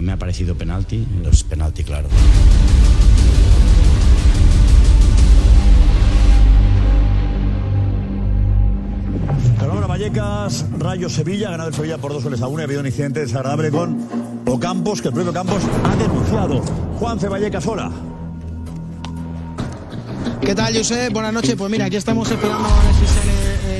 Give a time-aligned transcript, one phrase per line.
[0.00, 2.08] Me ha parecido penalti, es penalti claro.
[9.60, 12.64] Ahora Vallecas, Rayo Sevilla, ha ganado el Sevilla por dos goles a uno y ha
[12.64, 13.98] habido un incidente desagradable con
[14.46, 16.62] Ocampos, que el propio Campos ha denunciado.
[16.98, 17.90] Juanfe Vallecas, hola.
[20.40, 21.12] ¿Qué tal, Josep?
[21.12, 21.54] Buenas noches.
[21.56, 23.29] Pues mira, aquí estamos esperando a ver si sale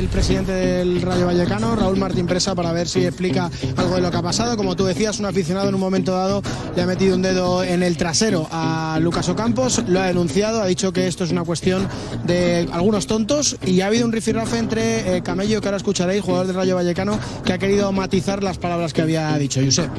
[0.00, 4.10] el presidente del Rayo Vallecano, Raúl Martín Presa, para ver si explica algo de lo
[4.10, 4.56] que ha pasado.
[4.56, 6.42] Como tú decías, un aficionado en un momento dado
[6.74, 10.66] le ha metido un dedo en el trasero a Lucas Ocampos, lo ha denunciado, ha
[10.66, 11.86] dicho que esto es una cuestión
[12.24, 16.46] de algunos tontos y ha habido un rifirrafe entre eh, Camello, que ahora escucharéis, jugador
[16.46, 19.90] del Rayo Vallecano, que ha querido matizar las palabras que había dicho Josep.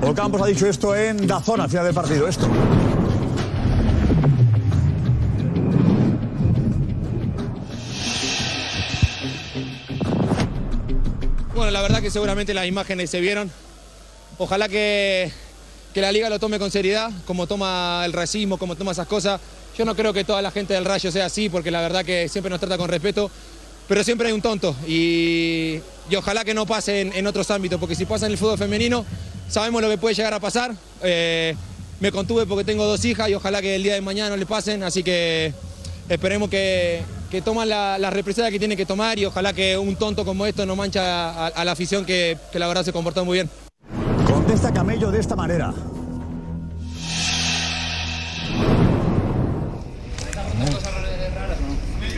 [0.00, 2.48] Ocampos ha dicho esto en Dazón al final del partido, esto.
[11.70, 13.50] La verdad que seguramente las imágenes se vieron.
[14.38, 15.30] Ojalá que,
[15.94, 19.40] que la liga lo tome con seriedad, como toma el racismo, como toma esas cosas.
[19.78, 22.28] Yo no creo que toda la gente del Rayo sea así, porque la verdad que
[22.28, 23.30] siempre nos trata con respeto,
[23.86, 24.74] pero siempre hay un tonto.
[24.86, 28.38] Y, y ojalá que no pase en, en otros ámbitos, porque si pasa en el
[28.38, 29.04] fútbol femenino,
[29.48, 30.74] sabemos lo que puede llegar a pasar.
[31.02, 31.54] Eh,
[32.00, 34.46] me contuve porque tengo dos hijas y ojalá que el día de mañana no le
[34.46, 35.52] pasen, así que
[36.08, 39.96] esperemos que, que toman la, la represalia que tienen que tomar y ojalá que un
[39.96, 43.24] tonto como esto no mancha a, a la afición que, que la verdad se comportó
[43.24, 43.48] muy bien.
[44.26, 45.72] Contesta Camello de esta manera.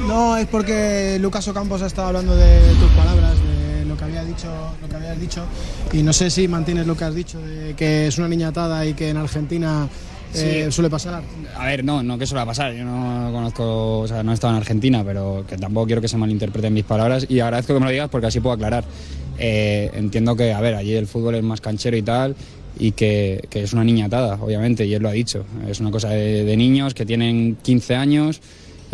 [0.06, 4.24] No, es porque Lucas Ocampos ha estado hablando de tus palabras, de lo que había
[4.24, 4.48] dicho,
[4.82, 5.44] lo que habías dicho,
[5.92, 8.84] y no sé si mantienes lo que has dicho de que es una niña atada
[8.84, 9.88] y que en Argentina
[10.34, 10.72] eh, Sí.
[10.72, 11.22] suele pasar.
[11.56, 12.72] A ver, no, no que suele pasar.
[12.74, 16.08] Yo no conozco, o sea, no he estado en Argentina, pero que tampoco quiero que
[16.08, 18.84] se malinterpreten mis palabras y agradezco que me lo digas porque así puedo aclarar.
[19.38, 22.36] Eh, entiendo que, a ver, allí el fútbol es más canchero y tal
[22.78, 25.44] y que, que es una niña atada, obviamente, y él lo ha dicho.
[25.68, 28.40] Es una cosa de, de niños que tienen 15 años.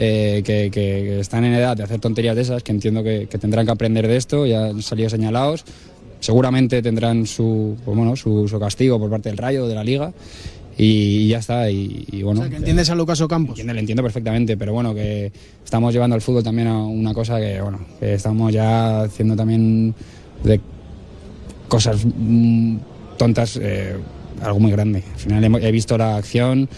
[0.01, 3.27] eh, que, que- que están en edad de hacer tonterías de esas, que entiendo que,
[3.29, 5.65] que tendrán que aprender de esto, ya han salido señalados,
[6.21, 10.13] seguramente tendrán su, pues bueno, su, su castigo por parte del Rayo, de la Liga,
[10.79, 11.71] y, ya está.
[11.71, 13.53] Y, y bueno, O sea, que entiendes a Lucas Ocampos.
[13.53, 15.33] Entiendo, lo entiendo perfectamente, pero bueno, que
[15.65, 19.95] estamos llevando al fútbol también a una cosa que, bueno, que estamos ya haciendo también
[20.45, 20.61] de
[21.69, 22.77] cosas mm,
[23.17, 23.97] tontas, eh,
[24.41, 25.03] algo muy grande.
[25.13, 26.69] Al final he visto la acción,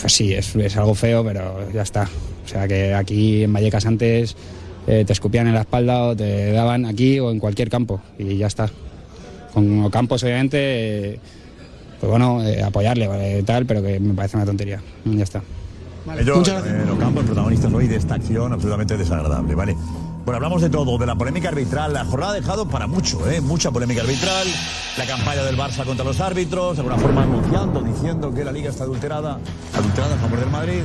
[0.00, 2.08] pues sí, es, es algo feo, pero ya está.
[2.44, 4.36] O sea que aquí en Vallecas antes
[4.86, 8.36] eh, te escupían en la espalda o te daban aquí o en cualquier campo y
[8.36, 8.68] ya está.
[9.54, 10.58] Con Campos, obviamente,
[11.14, 11.20] eh,
[12.00, 13.42] pues bueno, eh, apoyarle, ¿vale?
[13.42, 14.80] tal, pero que me parece una tontería.
[15.04, 15.42] Ya está.
[16.18, 19.76] Ellos, eh, Ocampos, protagonistas hoy de esta acción absolutamente desagradable, ¿vale?
[20.24, 21.92] Bueno, hablamos de todo, de la polémica arbitral.
[21.92, 23.40] La jornada ha dejado para mucho, ¿eh?
[23.40, 24.46] Mucha polémica arbitral.
[24.96, 28.70] La campaña del Barça contra los árbitros, de alguna forma anunciando, diciendo que la liga
[28.70, 29.38] está adulterada,
[29.76, 30.80] adulterada a favor del Madrid.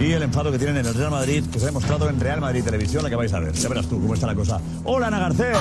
[0.00, 2.40] Y el enfado que tienen en el Real Madrid, que se ha demostrado en Real
[2.40, 3.52] Madrid Televisión, la que vais a ver.
[3.52, 4.60] Ya verás tú cómo está la cosa.
[4.84, 5.56] Hola, Ana Garcés.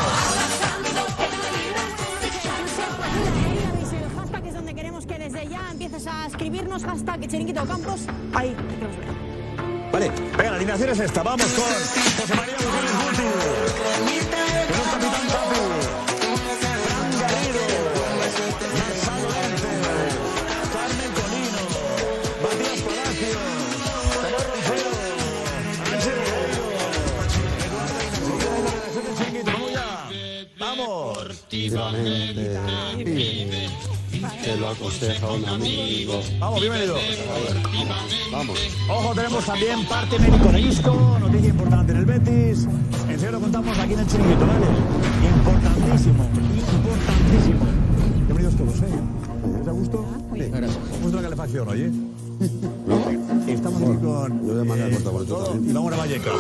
[6.44, 8.02] Escribirnos hashtag Chiringuito Campos.
[8.34, 8.54] Ahí.
[9.94, 11.24] Vale, venga, la alineación es esta.
[11.24, 13.24] Vamos con José María González Guti.
[14.68, 15.62] Con un capitán Papu.
[16.84, 17.64] Fran Garrido.
[18.84, 19.72] Gonzalo Lente.
[20.74, 21.64] Carmen Colino.
[22.44, 23.40] Matías Palacio.
[24.22, 24.92] Tomás Roncero.
[25.94, 26.66] Ángel Guerrero.
[27.64, 28.60] Eduardo Ignacio.
[28.60, 29.52] La redacción del Chiringuito.
[29.54, 29.88] Vamos ya.
[30.60, 31.24] Vamos.
[34.24, 36.22] Te lo aconseja un amigo.
[36.40, 36.96] Vamos, bienvenido.
[38.32, 38.60] Vamos.
[38.90, 42.68] Ojo, tenemos también parte médico de Isco, noticia importante en el Betis.
[43.10, 44.66] Enseguida lo contamos aquí en el chiringuito, ¿vale?
[45.36, 47.66] Importantísimo, importantísimo.
[48.26, 49.58] Bienvenidos todos, ¿eh?
[49.58, 50.06] ¿Les da gusto?
[50.34, 50.40] Sí.
[50.40, 50.78] Gracias.
[51.02, 51.92] ¿Cómo la calefacción, oye?
[53.48, 54.48] Estamos aquí con...
[54.48, 55.56] Yo voy a mandar eh, por todo.
[55.56, 56.34] Y vamos a Vallecas.
[56.34, 56.38] ¿eh?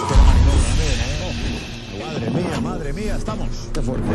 [2.02, 3.50] Madre mía, madre mía, estamos.
[3.74, 4.08] Qué fuerte.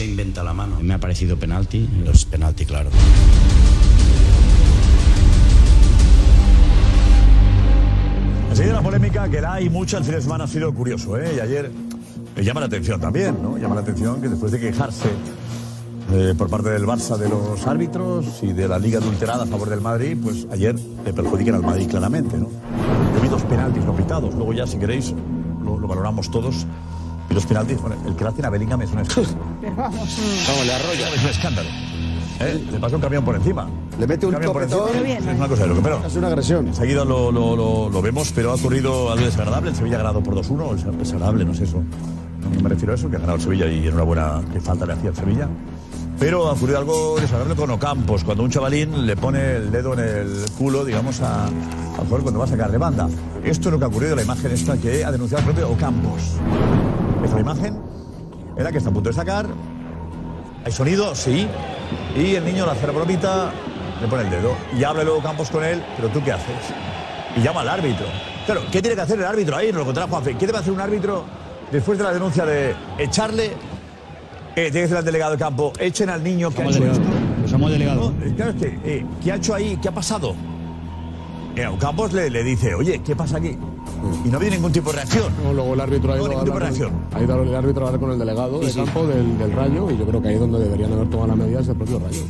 [0.00, 0.78] Se inventa la mano.
[0.80, 2.88] Me ha parecido penalti, es penalti claro.
[8.48, 11.34] Enseguida la polémica que la hay mucha el fin de semana ha sido curioso, ¿eh?
[11.36, 11.70] Y ayer
[12.34, 13.58] eh, llama la atención también, ¿no?
[13.58, 15.10] Llama la atención que después de quejarse
[16.14, 19.68] eh, por parte del Barça de los árbitros y de la Liga adulterada a favor
[19.68, 22.48] del Madrid, pues ayer le perjudican al Madrid claramente, ¿no?
[23.14, 25.12] Yo vi dos penaltis no pitados, luego ya si queréis
[25.62, 26.66] lo, lo valoramos todos
[27.30, 29.38] Y los penaltis, bueno, el que le hacen a Bellingham es un escándalo.
[29.76, 31.08] Vamos, le arrolla.
[31.14, 31.68] Es un escándalo.
[32.40, 32.66] ¿Eh?
[32.72, 33.68] Le pasa un camión por encima.
[33.98, 34.82] Le mete un camión por encima.
[34.88, 36.66] Es una cosa de lo que pero Es una agresión.
[36.68, 39.70] Enseguida lo, lo, lo, lo vemos, pero ha ocurrido algo desagradable.
[39.70, 40.74] El Sevilla ha ganado por 2-1.
[40.76, 41.82] Es desagradable, no es eso.
[42.54, 44.94] No me refiero a eso, que ha ganado el Sevilla y enhorabuena que falta le
[44.94, 45.48] hacía el Sevilla.
[46.18, 50.00] Pero ha ocurrido algo desagradable con Ocampos, cuando un chavalín le pone el dedo en
[50.00, 51.52] el culo, digamos, a, al
[51.96, 53.08] jugador cuando va a sacar de banda.
[53.44, 55.70] Esto es lo que ha ocurrido en la imagen esta que ha denunciado el propio
[55.70, 56.36] Ocampos.
[57.24, 57.78] Esta imagen
[58.56, 59.46] era que está a punto de sacar.
[60.64, 61.46] Hay sonido, sí.
[62.16, 63.50] Y el niño le hace la bromita,
[64.00, 64.54] le pone el dedo.
[64.78, 66.74] Y habla luego Campos con él, pero ¿tú qué haces?
[67.36, 68.06] Y llama al árbitro.
[68.46, 69.56] Claro, ¿qué tiene que hacer el árbitro?
[69.56, 70.36] Ahí lo contará Juanfe.
[70.36, 71.24] ¿Qué debe hacer un árbitro
[71.70, 73.46] después de la denuncia de echarle?
[73.46, 73.52] Eh,
[74.54, 77.04] tiene que decir al delegado de campo, echen al niño que ha hecho esto.
[77.38, 78.12] Pues somos delegados.
[78.12, 79.78] No, eh, claro, es que, eh, ¿qué ha hecho ahí?
[79.80, 80.34] ¿Qué ha pasado?
[81.54, 83.56] Eh, a Campos le, le dice, oye, ¿qué pasa aquí?
[84.24, 85.32] Y no había ningún tipo de reacción.
[85.44, 86.90] No, luego el árbitro ha No, ido, a ningún tipo de hablar reacción.
[87.10, 89.90] con, ha ido el árbitro a hablar con el delegado de campo del, del Rayo
[89.90, 92.22] y yo creo que ahí es donde deberían haber tomado las medidas el propio Rayo.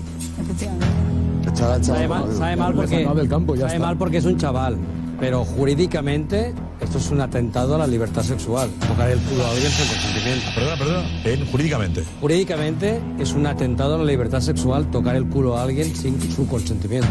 [1.52, 3.86] Echar al chaval, Sabe mal, sabe mal porque, sacado del campo, ya sabe está.
[3.86, 4.76] mal porque es un chaval.
[5.18, 8.70] Pero jurídicamente esto es un atentado a la libertad sexual.
[8.88, 10.46] Tocar el culo a alguien sin consentimiento.
[10.54, 11.08] Perdona, perdona.
[11.24, 12.04] En, jurídicamente.
[12.22, 16.46] Jurídicamente es un atentado a la libertad sexual tocar el culo a alguien sin su
[16.46, 17.08] consentimiento.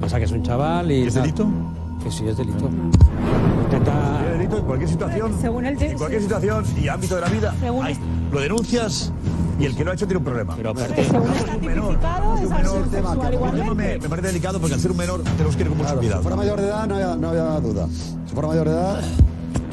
[0.00, 1.02] O sea que es un chaval y...
[1.02, 1.32] ¿Es tal.
[2.04, 2.68] Que sí, es delito.
[3.64, 4.22] Intenta...
[4.26, 5.40] ¿Es delito en cualquier situación?
[5.40, 7.54] Según el En cualquier situación y ámbito de la vida.
[7.60, 7.98] Según- hay-
[8.30, 9.10] lo denuncias
[9.58, 10.54] y el que lo ha hecho tiene un problema.
[10.56, 13.98] Pero aparte, Según está tipificado, es agresión sexual El tema me, igualmente.
[14.00, 16.06] me parece delicado porque al ser un menor tenemos que ir con mucho Claro, si
[16.06, 16.22] cuidado.
[16.22, 17.88] fuera mayor de edad no había, no había duda.
[18.26, 19.00] Si fuera mayor de edad,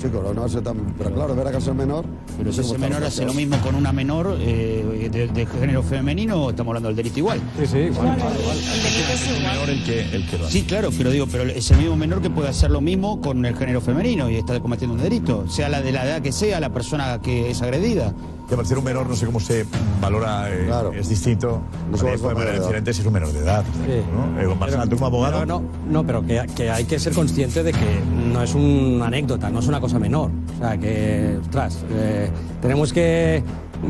[0.01, 0.77] chico, no sé tan.
[0.97, 2.05] Pero claro, ver a ser menor.
[2.37, 6.49] pero si ese menor hace lo mismo con una menor eh, de, de género femenino,
[6.49, 7.39] estamos hablando del delito igual.
[7.59, 8.15] Sí, sí, igual.
[8.15, 9.53] Claro, el delito es igual.
[9.53, 10.59] menor el que, el que lo hace.
[10.59, 13.45] Sí, claro, pero digo, pero es el mismo menor que puede hacer lo mismo con
[13.45, 16.59] el género femenino y está cometiendo un delito, sea la de la edad que sea,
[16.59, 18.13] la persona que es agredida.
[18.51, 19.65] Que al ser un menor no sé cómo se
[20.01, 20.91] valora, eh, Claro.
[20.91, 21.61] es distinto.
[21.97, 22.59] Puede edad.
[22.59, 23.63] diferente si es un menor de edad.
[23.85, 24.01] Sí.
[24.13, 24.41] ¿no?
[24.41, 25.39] Eh, tú como abogado.
[25.39, 28.01] Pero no, no, pero que, que hay que ser consciente de que
[28.33, 30.31] no es una anécdota, no es una cosa menor.
[30.57, 32.29] O sea, que, ostras, eh,
[32.61, 33.41] tenemos que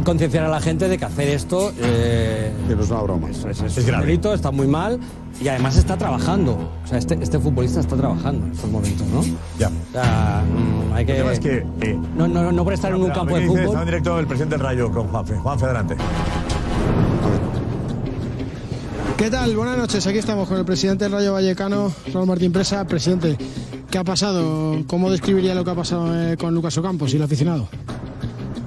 [0.05, 3.29] concienciar a la gente de que hacer esto eh, Que no es una broma.
[3.29, 4.05] es, es- Es un grave.
[4.05, 4.99] delito, está muy mal
[5.41, 6.53] y además está trabajando.
[6.83, 9.23] O sea, este, este futbolista está trabajando en estos momentos, ¿no?
[9.57, 9.67] Ya.
[9.69, 11.11] O sea, mm, hay que...
[11.13, 11.65] El tema es que.
[11.81, 13.63] eh, No, no, no por estar en un campo ¿qué de fútbol...
[13.65, 15.35] Está en directo el presidente del Rayo con Juanfe.
[15.37, 15.95] Juanfe, adelante.
[19.17, 19.55] ¿Qué tal?
[19.55, 20.05] Buenas noches.
[20.07, 22.85] Aquí estamos con el presidente del Rayo Vallecano, Raúl Martín Presa.
[22.87, 23.37] Presidente,
[23.89, 24.79] ¿qué ha pasado?
[24.87, 27.67] ¿Cómo describiría lo que ha pasado eh, con Lucas Ocampos y el aficionado?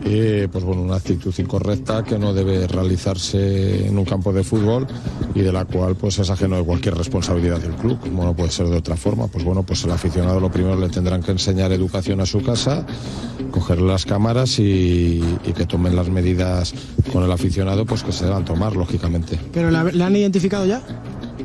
[0.07, 4.87] Eh, pues bueno, una actitud incorrecta que no debe realizarse en un campo de fútbol
[5.35, 8.51] y de la cual pues es ajeno de cualquier responsabilidad del club, como no puede
[8.51, 9.29] ser de otra forma.
[9.29, 12.85] Pues bueno, pues el aficionado lo primero le tendrán que enseñar educación a su casa,
[13.51, 15.23] coger las cámaras y,
[15.57, 16.75] que tomen las medidas
[17.13, 19.39] con el aficionado pues que se deban tomar, lógicamente.
[19.53, 20.83] ¿Pero la han identificado ya?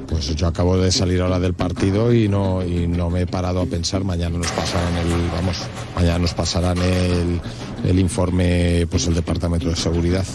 [0.10, 3.62] Pues yo acabo de salir ahora del partido y no, y no me he parado
[3.62, 5.58] a pensar, mañana nos pasarán el, vamos,
[5.96, 7.40] mañana nos pasarán el,
[7.88, 10.26] el informe, pues el departamento de seguridad.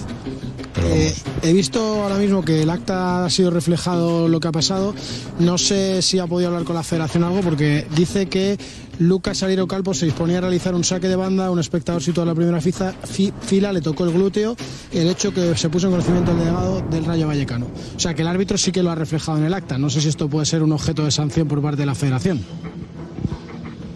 [0.83, 4.95] Eh, he visto ahora mismo que el acta ha sido reflejado lo que ha pasado.
[5.39, 8.59] No sé si ha podido hablar con la federación algo porque dice que
[8.99, 11.51] Lucas Saliro Calvo se disponía a realizar un saque de banda.
[11.51, 14.57] Un espectador situado en la primera fiza- fi- fila le tocó el glúteo.
[14.93, 17.67] El hecho que se puso en conocimiento del delegado del Rayo Vallecano.
[17.97, 19.79] O sea que el árbitro sí que lo ha reflejado en el acta.
[19.79, 22.41] No sé si esto puede ser un objeto de sanción por parte de la federación.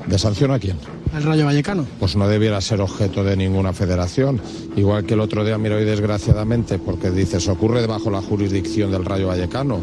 [0.07, 0.77] ¿De sanción a quién?
[1.15, 1.87] El Rayo Vallecano.
[2.01, 4.41] Pues no debiera ser objeto de ninguna federación.
[4.77, 9.05] Igual que el otro día, mira, hoy desgraciadamente, porque dices, ocurre debajo la jurisdicción del
[9.05, 9.81] Rayo Vallecano.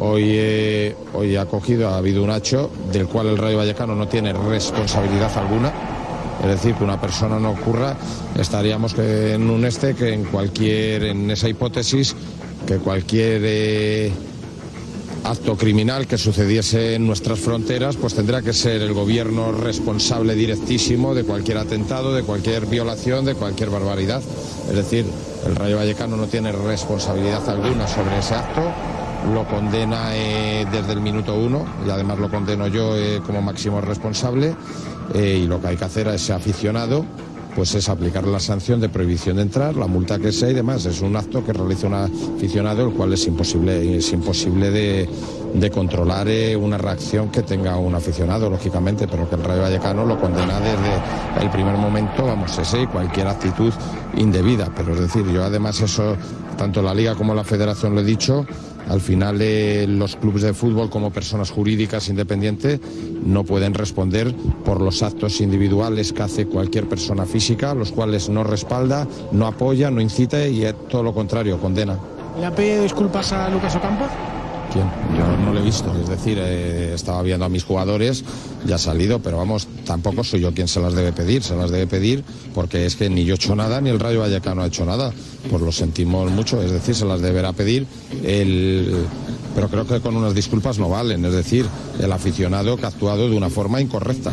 [0.00, 4.06] Hoy, eh, hoy ha cogido, ha habido un hecho del cual el Rayo Vallecano no
[4.06, 5.72] tiene responsabilidad alguna.
[6.40, 7.96] Es decir, que una persona no ocurra,
[8.38, 12.14] estaríamos en un este, que en cualquier, en esa hipótesis,
[12.64, 14.12] que cualquier eh,
[15.24, 21.12] acto criminal que sucediese en nuestras fronteras, pues tendrá que ser el gobierno responsable directísimo
[21.12, 24.22] de cualquier atentado, de cualquier violación, de cualquier barbaridad.
[24.68, 25.06] Es decir,
[25.44, 28.62] el Rayo Vallecano no tiene responsabilidad alguna sobre ese acto,
[29.32, 33.80] lo condena eh, desde el minuto uno y además lo condeno yo eh, como máximo
[33.80, 34.54] responsable
[35.14, 37.04] eh, y lo que hay que hacer a ese aficionado
[37.54, 40.86] pues es aplicar la sanción de prohibición de entrar, la multa que sea y demás.
[40.86, 45.08] Es un acto que realiza un aficionado, el cual es imposible, es imposible de,
[45.54, 50.20] de controlar una reacción que tenga un aficionado, lógicamente, pero que el Rayo Vallecano lo
[50.20, 53.72] condena desde el primer momento, vamos, ese y cualquier actitud
[54.16, 54.70] indebida.
[54.76, 56.16] Pero es decir, yo además eso,
[56.56, 58.46] tanto la Liga como la Federación lo he dicho,
[58.88, 62.80] Al final eh, los clubes de fútbol como personas jurídicas independientes
[63.24, 68.44] no pueden responder por los actos individuales que hace cualquier persona física, los cuales no
[68.44, 71.98] respalda, no apoya, no incita y es todo lo contrario, condena.
[72.38, 74.06] ¿Le ha pedido disculpas a Lucas Ocampo?
[74.72, 74.86] ¿Quién?
[75.16, 78.22] Yo no lo he visto, es decir, eh, estaba viendo a mis jugadores,
[78.66, 81.70] ya ha salido, pero vamos, tampoco soy yo quien se las debe pedir, se las
[81.70, 82.22] debe pedir
[82.54, 85.12] porque es que ni yo he hecho nada, ni el Rayo Vallecano ha hecho nada,
[85.50, 87.86] pues lo sentimos mucho, es decir, se las deberá pedir,
[88.24, 89.06] el...
[89.54, 91.66] pero creo que con unas disculpas no valen, es decir,
[91.98, 94.32] el aficionado que ha actuado de una forma incorrecta.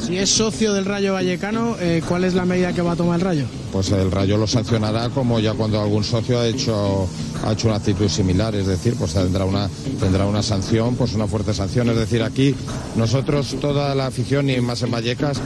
[0.00, 3.18] Si es socio del Rayo Vallecano, eh, ¿cuál es la medida que va a tomar
[3.18, 3.44] el Rayo?
[3.72, 7.08] Pues el Rayo lo sancionará como ya cuando algún socio ha hecho
[7.44, 9.68] ha hecho una actitud similar, es decir, pues tendrá una
[10.00, 12.54] tendrá una sanción, pues una fuerte sanción, es decir, aquí
[12.96, 15.40] nosotros toda la afición y más en Vallecas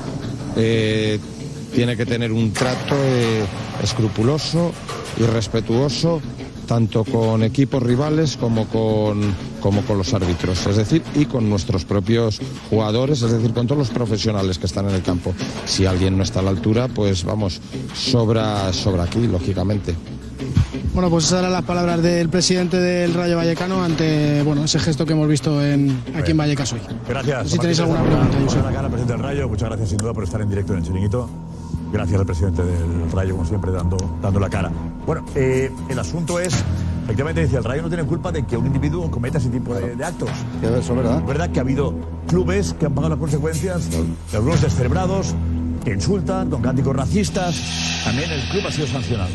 [0.57, 1.19] eh,
[1.75, 3.45] tiene que tener un trato eh,
[3.83, 4.73] escrupuloso
[5.19, 6.21] y respetuoso
[6.71, 11.85] tanto con equipos rivales como con, como con los árbitros, es decir, y con nuestros
[11.85, 15.35] propios jugadores, es decir, con todos los profesionales que están en el campo.
[15.67, 17.61] Si alguien no está a la altura, pues vamos,
[17.93, 19.97] sobra, sobra aquí, lógicamente.
[20.95, 25.07] Bueno, pues esas eran las palabras del presidente del Rayo Vallecano ante bueno, ese gesto
[25.07, 26.81] que hemos visto en, aquí en Vallecas hoy.
[27.09, 27.51] Gracias.
[27.51, 28.65] Si tenéis alguna pregunta, Josep.
[28.65, 31.29] Lacana, presidente del Rayo, muchas gracias sin duda por estar en directo en el chiringuito.
[31.93, 34.71] Gracias al presidente del Rayo, como siempre, dando, dando la cara.
[35.07, 36.55] Bueno, eh, el asunto es,
[37.03, 39.97] efectivamente, decía, el Rayo no tiene culpa de que un individuo cometa ese tipo de,
[39.97, 40.31] de actos.
[40.63, 41.19] Eso es verdad.
[41.19, 41.95] Es verdad que ha habido
[42.29, 45.35] clubes que han pagado las consecuencias, de algunos descerebrados,
[45.85, 47.61] que insultan, con cánticos racistas.
[48.05, 49.31] También el club ha sido sancionado.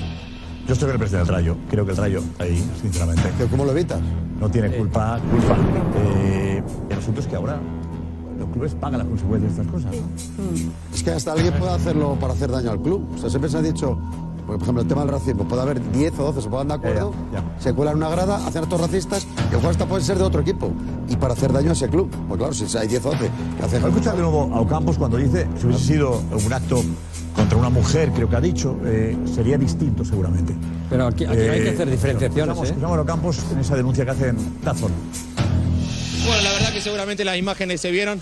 [0.67, 1.57] Yo estoy con el presidente del Rayo.
[1.69, 3.29] Creo que el Rayo, ahí, sinceramente.
[3.51, 3.99] ¿Cómo lo evitas?
[4.39, 5.55] No tiene culpa, culpa.
[5.95, 7.59] Eh, el asunto es que ahora
[8.39, 9.93] los clubes pagan las consecuencias de estas cosas.
[10.91, 13.07] Es que hasta alguien puede hacerlo para hacer daño al club.
[13.15, 13.95] O sea, siempre se ha dicho,
[14.47, 17.13] por ejemplo, el tema del racismo, puede haber 10 o 12, se pongan de acuerdo,
[17.59, 20.41] se cuelan una grada, hacen actos racistas, y el juego hasta puede ser de otro
[20.41, 20.71] equipo.
[21.07, 22.09] Y para hacer daño a ese club.
[22.27, 23.29] Pues claro, si hay 10 o 12
[23.59, 23.81] que hacen...
[23.81, 26.81] Voy a escuchar de nuevo a Ocampos cuando dice, si hubiese sido un acto
[27.35, 30.53] contra una mujer, creo que ha dicho, eh, sería distinto seguramente.
[30.89, 32.99] Pero aquí, aquí hay que hacer diferenciaciones, Escuchamos, ¿eh?
[32.99, 34.91] a Ocampos en esa denuncia que hacen Dazón.
[36.25, 38.21] Bueno, la verdad que seguramente las imágenes se vieron.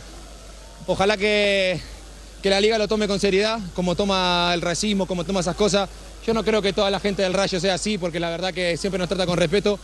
[0.87, 1.79] Ojalá que,
[2.41, 5.87] que la liga lo tome con seriedad, como toma el racismo, como toma esas cosas.
[6.25, 8.77] Yo no creo que toda la gente del Rayo sea así, porque la verdad que
[8.77, 9.79] siempre nos trata con respeto,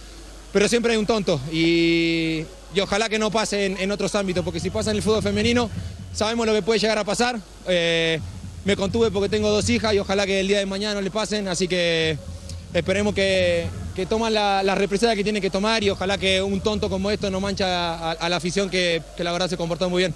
[0.51, 1.39] pero siempre hay un tonto.
[1.51, 5.03] Y, y ojalá que no pase en, en otros ámbitos, porque si pasa en el
[5.03, 5.69] fútbol femenino,
[6.13, 7.39] sabemos lo que puede llegar a pasar.
[7.67, 8.19] Eh,
[8.69, 11.09] me contuve porque tengo dos hijas y ojalá que el día de mañana no le
[11.09, 12.19] pasen, así que
[12.71, 16.61] esperemos que, que toman la, la represalia que tienen que tomar y ojalá que un
[16.61, 19.89] tonto como esto no mancha a, a la afición que, que la verdad se comportó
[19.89, 20.13] muy bien.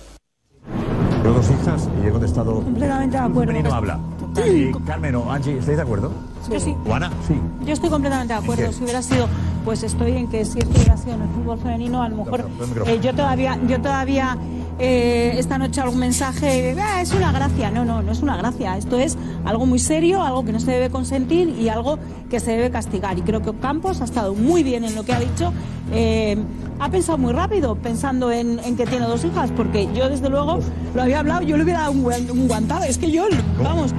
[1.24, 2.62] Tengo dos hijas y he contestado.
[2.62, 3.54] Completamente de acuerdo.
[3.54, 4.00] Femenino habla.
[4.46, 6.12] Y Carmen o Angie, ¿estáis de acuerdo?
[6.52, 6.76] Yo sí.
[6.86, 7.34] Juana, sí.
[7.66, 8.72] Yo estoy completamente de acuerdo.
[8.72, 9.28] Si hubiera sido,
[9.66, 12.48] pues estoy en que si esto hubiera sido en el fútbol femenino, a lo mejor
[12.86, 14.38] eh, yo todavía, yo todavía
[14.80, 17.70] eh, esta noche algún mensaje, "Ah, es una gracia.
[17.72, 18.78] No, no, no es una gracia.
[18.78, 22.00] Esto es algo muy serio, algo que no se debe consentir y algo
[22.30, 23.18] que se debe castigar.
[23.18, 25.54] Y creo que Campos ha estado muy bien en lo que ha dicho.
[25.92, 26.38] Eh,
[26.80, 30.60] ha pensado muy rápido, pensando en, que tiene dos hijas, porque yo desde luego
[30.96, 32.84] lo había hablado, yo le hubiera dado un guantado.
[32.84, 33.26] Es que yo,
[33.62, 33.94] vamos,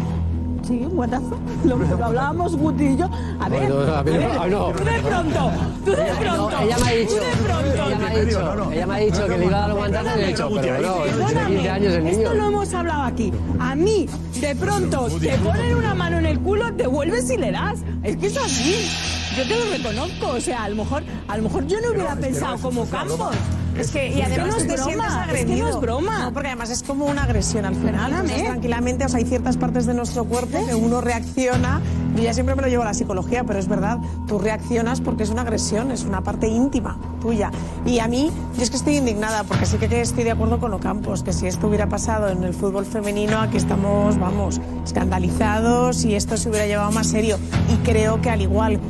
[0.66, 1.38] Sí, un guantazo.
[1.64, 3.08] Lo, lo hablábamos Guti y yo.
[3.40, 4.72] A ver, a no.
[4.72, 5.50] tú de pronto,
[5.84, 6.50] tú de pronto.
[6.50, 7.86] No, ella me ha dicho, tú de pronto.
[7.86, 10.08] ella me ha dicho, ella me ha dicho que le iba a dar un guantazo
[10.14, 12.18] y le he dicho, pero no, tiene 15 años el niño.
[12.18, 13.32] Esto lo hemos hablado aquí.
[13.58, 14.08] A mí,
[14.40, 17.80] de pronto, te ponen una mano en el culo, te vuelves y le das.
[18.02, 18.88] Es que es así.
[19.36, 20.28] Yo te lo reconozco.
[20.28, 23.34] O sea, a lo mejor, a lo mejor yo no hubiera pensado como Campos.
[23.78, 25.66] Es que, y además no es te broma, sientes es que agredido.
[25.66, 26.18] no es broma.
[26.24, 28.12] No, porque además es como una agresión al final.
[28.12, 31.80] Entonces, tranquilamente, o sea, hay ciertas partes de nuestro cuerpo que uno reacciona.
[32.16, 35.24] Y ya siempre me lo llevo a la psicología, pero es verdad, tú reaccionas porque
[35.24, 37.50] es una agresión, es una parte íntima tuya.
[37.84, 40.72] Y a mí, yo es que estoy indignada, porque sí que estoy de acuerdo con
[40.74, 46.14] Ocampos, que si esto hubiera pasado en el fútbol femenino, aquí estamos, vamos, escandalizados y
[46.14, 47.38] esto se hubiera llevado más serio.
[47.72, 48.80] Y creo que al igual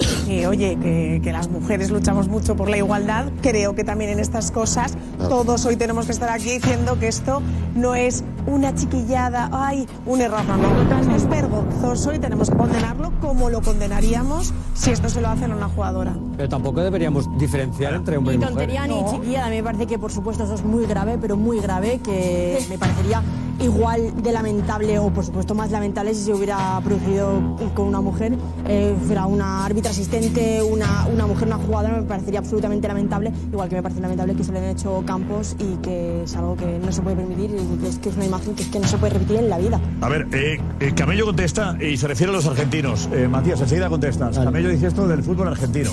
[0.48, 4.94] oye, que las mujeres luchamos mucho por la igualdad, creo que también en estas cosas
[5.18, 7.42] todos hoy tenemos que estar aquí diciendo que esto
[7.74, 13.12] no es una chiquillada, ay, un error, no, no, es vergonzoso y tenemos que condenarlo
[13.20, 16.14] como lo condenaríamos si esto se lo hacen a una jugadora.
[16.36, 18.56] Pero tampoco deberíamos diferenciar entre hombre y Ni mujer.
[18.56, 21.36] tontería ni chiquilla, a mí me parece que por supuesto eso es muy grave, pero
[21.36, 23.22] muy grave, que me parecería
[23.60, 28.36] igual de lamentable o por supuesto más lamentable si se hubiera producido con una mujer,
[28.66, 33.68] eh, fuera una árbitra asistente, una, una mujer, una jugadora, me parecería absolutamente lamentable, igual
[33.68, 36.78] que me parece lamentable que se le han hecho campos y que es algo que
[36.78, 38.86] no se puede permitir y que es, que es una imagen que, es que no
[38.86, 39.80] se puede repetir en la vida.
[40.00, 43.08] A ver, eh, eh, Camello contesta y se refiere a los argentinos.
[43.12, 44.38] Eh, Matías, enseguida contestas.
[44.38, 45.90] Camello dice esto del fútbol argentino.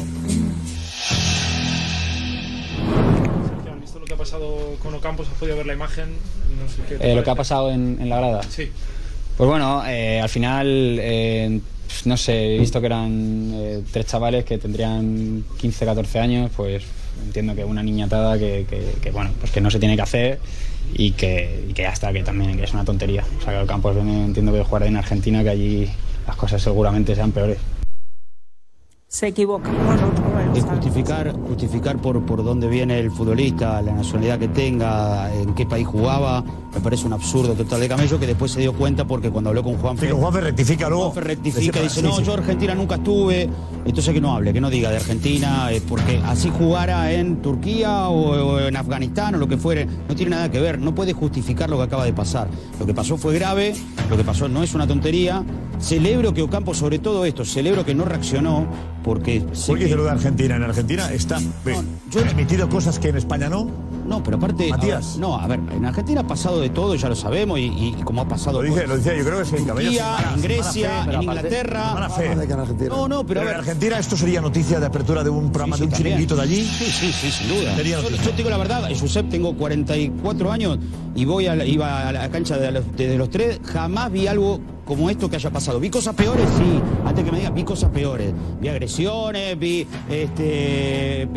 [4.41, 5.27] Pasado con Ocampos?
[5.27, 6.09] ¿Has podido ver la imagen?
[6.59, 8.43] No sé qué Eh, lo que ha pasado en, en la grada.
[8.43, 8.69] Sí.
[9.37, 11.59] Pues bueno, eh, al final, eh,
[12.05, 16.83] no sé, he visto que eran eh, tres chavales que tendrían 15, 14 años, pues
[17.25, 20.39] entiendo que una niñatada que, que, que, bueno, pues que no se tiene que hacer
[20.93, 23.23] y que, y que ya está, que también que es una tontería.
[23.39, 25.89] O sea, que el campo viene, entiendo que jugar en Argentina, que allí
[26.27, 27.57] las cosas seguramente sean peores.
[29.11, 29.69] Se equivoca.
[30.55, 35.65] Es justificar, justificar por, por dónde viene el futbolista, la nacionalidad que tenga, en qué
[35.65, 36.41] país jugaba,
[36.73, 39.63] me parece un absurdo total de Camello que después se dio cuenta porque cuando habló
[39.63, 40.07] con Juanfe.
[40.07, 41.11] Sí, que Juanfe rectifica luego.
[41.11, 42.23] Juanfe rectifica y dice, sí, no, sí.
[42.23, 43.49] yo Argentina nunca estuve.
[43.83, 48.07] Entonces que no hable, que no diga de Argentina, eh, porque así jugara en Turquía
[48.07, 51.11] o, o en Afganistán o lo que fuere, no tiene nada que ver, no puede
[51.11, 52.47] justificar lo que acaba de pasar.
[52.79, 53.73] Lo que pasó fue grave,
[54.09, 55.43] lo que pasó no es una tontería.
[55.79, 58.67] Celebro que Ocampo, sobre todo esto, celebro que no reaccionó,
[59.03, 60.55] porque sé ¿Por qué que- dice lo de Argentina?
[60.55, 61.75] En Argentina está ve,
[62.13, 63.69] permitido cosas que en España no.
[64.11, 64.67] No, pero aparte.
[64.69, 65.05] Matías.
[65.05, 67.63] a ver, no, a ver, en Argentina ha pasado de todo, ya lo sabemos, y,
[67.63, 68.61] y- y como ha pasado.
[68.61, 72.09] Lo por lo dice, yo creo que sí, Cabello, Turquía, en Grecia, fe, en Inglaterra.
[72.09, 72.35] fe.
[72.89, 73.57] No, no, pero a en ver.
[73.57, 76.13] Argentina esto sería noticia de apertura de un programa Sí, de un también.
[76.17, 76.63] chiringuito de allí.
[76.65, 77.75] Sí, sí, sí, sin duda.
[77.75, 80.77] Sería Yo, te digo la verdad, Josep, tengo 44 años
[81.15, 84.27] y voy a la- iba a la cancha de los, de los tres, jamás vi
[84.27, 85.79] algo como esto que haya pasado.
[85.79, 88.33] Vi cosas peores, sí, antes que me digas, vi cosas peores.
[88.59, 91.27] Vi agresiones, vi este,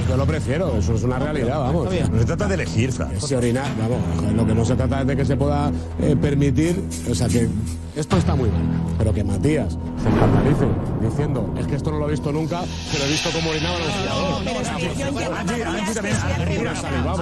[0.10, 1.88] Yo lo prefiero, eso es una realidad, vamos.
[2.12, 3.20] No se trata de elegir, Fran.
[3.20, 6.84] Se orina, vamos, lo que no se trata es de que se pueda eh, permitir,
[7.10, 7.48] o sea que
[7.96, 8.64] esto está muy mal,
[8.98, 10.66] pero que Matías se escandalice
[11.00, 12.62] diciendo, es que esto no lo he visto nunca,
[12.92, 15.04] pero he visto cómo orinaba el Argentina.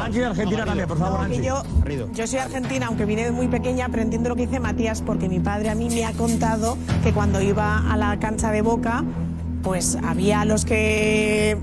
[0.02, 1.62] Angie de Argentina también, por favor, yo,
[2.14, 5.28] yo soy argentina, aunque vine de muy pequeña, pero entiendo lo que dice Matías, porque
[5.28, 9.04] mi padre a mí me ha contado que cuando iba a la cancha de Boca,
[9.64, 11.58] pues había los que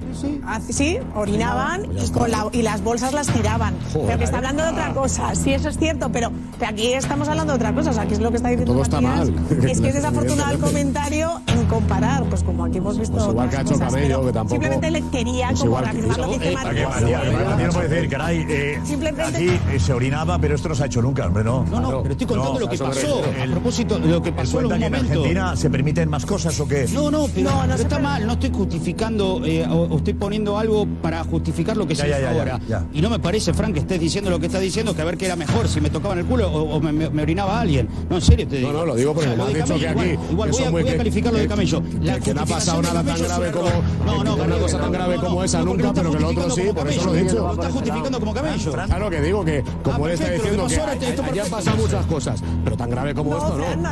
[0.46, 3.74] ah, sí, orinaban y, con la- y las bolsas las tiraban.
[3.92, 4.06] Joder.
[4.06, 5.34] pero que está hablando de otra cosa.
[5.34, 7.90] Sí, eso es cierto, pero que aquí estamos hablando de otra cosa.
[7.90, 9.30] O sea, que es lo que está diciendo Todo está Matías.
[9.30, 9.68] mal.
[9.70, 13.16] Es que es desafortunado el comentario en comparar, pues como aquí hemos visto.
[13.16, 15.80] Pues igual que ha hecho cosas, Camello, pero que tampoco- Simplemente le quería Pues como
[15.80, 17.74] reafirmar lo que dice Matías.
[17.74, 21.02] Puede decir, caray, eh, Simplemente- aquí eh, se orinaba, pero esto no se ha hecho
[21.02, 21.64] nunca, hombre, no.
[21.64, 23.22] No, no, pero estoy contando No, lo que pasó.
[23.22, 25.12] A propósito de lo que pasó en un que en momento.
[25.12, 26.86] Argentina se permiten más cosas o qué.
[26.92, 30.14] No, no, pero, No, no se está mal, no estoy justificando eh, o, o estoy
[30.14, 32.60] poniendo algo para justificar lo que Ya, se ya, hizo ya, ya, ahora.
[32.68, 32.84] ya.
[32.92, 35.16] Y no me parece, Frank, que estés diciendo lo que estás diciendo, que a ver
[35.16, 37.88] qué era mejor, si me tocaban el culo o, o me, me- me orinaba alguien.
[38.10, 38.72] No, en serio te digo.
[38.72, 40.30] No, no, lo digo porque O sea, me lo has de dicho que aquí Igual,
[40.32, 41.82] igual que voy, a, voy a que- calificar lo de que- Camello.
[41.82, 43.68] que- La que no ha pasado nada tan grave como-.
[44.04, 46.68] No, no, una cosa tan grave como esa nunca, pero que lo otro está sí,
[46.74, 47.34] por eso lo he dicho.
[47.38, 48.72] Lo está justificando como Camello.
[48.72, 52.06] Claro que digo que, como Ah, él está diciendo que que allí han pasado muchas
[52.06, 53.88] cosas, pero tan grave como No, esto, ¿no?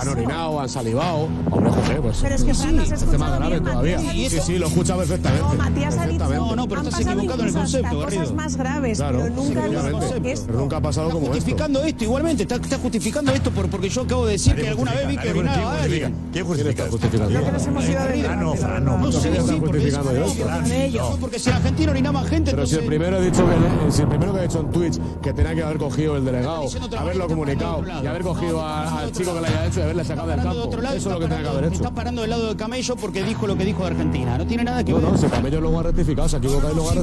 [0.00, 1.28] Han orinado, han salivado.
[1.50, 2.18] Hombre, joder, pues.
[2.22, 3.98] Pero es que Fran no más escuchado bien, todavía.
[3.98, 5.44] Ha Sí, sí, lo escucha perfectamente.
[5.46, 6.18] No, Matías ha dicho.
[6.18, 6.36] Perfectamente.
[6.36, 8.34] No, no, pero han estás pasado equivocado en el concepto, cosas Garrido.
[8.34, 10.46] más graves, Claro, pero nunca sí, esto.
[10.46, 11.36] Pero nunca ha pasado Está como esto.
[11.36, 14.92] justificando esto, igualmente, está, está justificando esto por, porque yo acabo de decir que alguna
[14.92, 16.14] vez vi que orinaba a alguien.
[16.32, 16.70] ¿Quién justifica?
[16.84, 17.28] está justificando?
[17.30, 18.22] Creo que nos hemos ido del
[18.58, 19.06] Fran, no, no.
[19.06, 22.76] No sé, ¿Quién está sí, porque justificando porque si en Argentina orinaban gente, Pero si
[22.76, 25.54] el primero he dicho que si el primero que he dicho en Twitch que tenía
[25.54, 26.64] que haber cogido el delegado,
[26.98, 30.42] haberlo comunicado y haber cogido al chico que le haya hecho y haberle sacado del
[30.42, 30.62] campo.
[30.62, 31.74] otro lado, Eso es lo que tenía que haber hecho.
[31.74, 34.38] Está parando del lado de Camello porque dijo lo que dijo de Argentina.
[34.38, 35.12] No tiene nada que No, ver.
[35.12, 36.94] no, si Camello luego ha rectificado, se ha equivocado y luego ha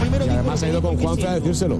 [0.00, 1.78] primero Y además lo ha ido con Juanfe a decírselo.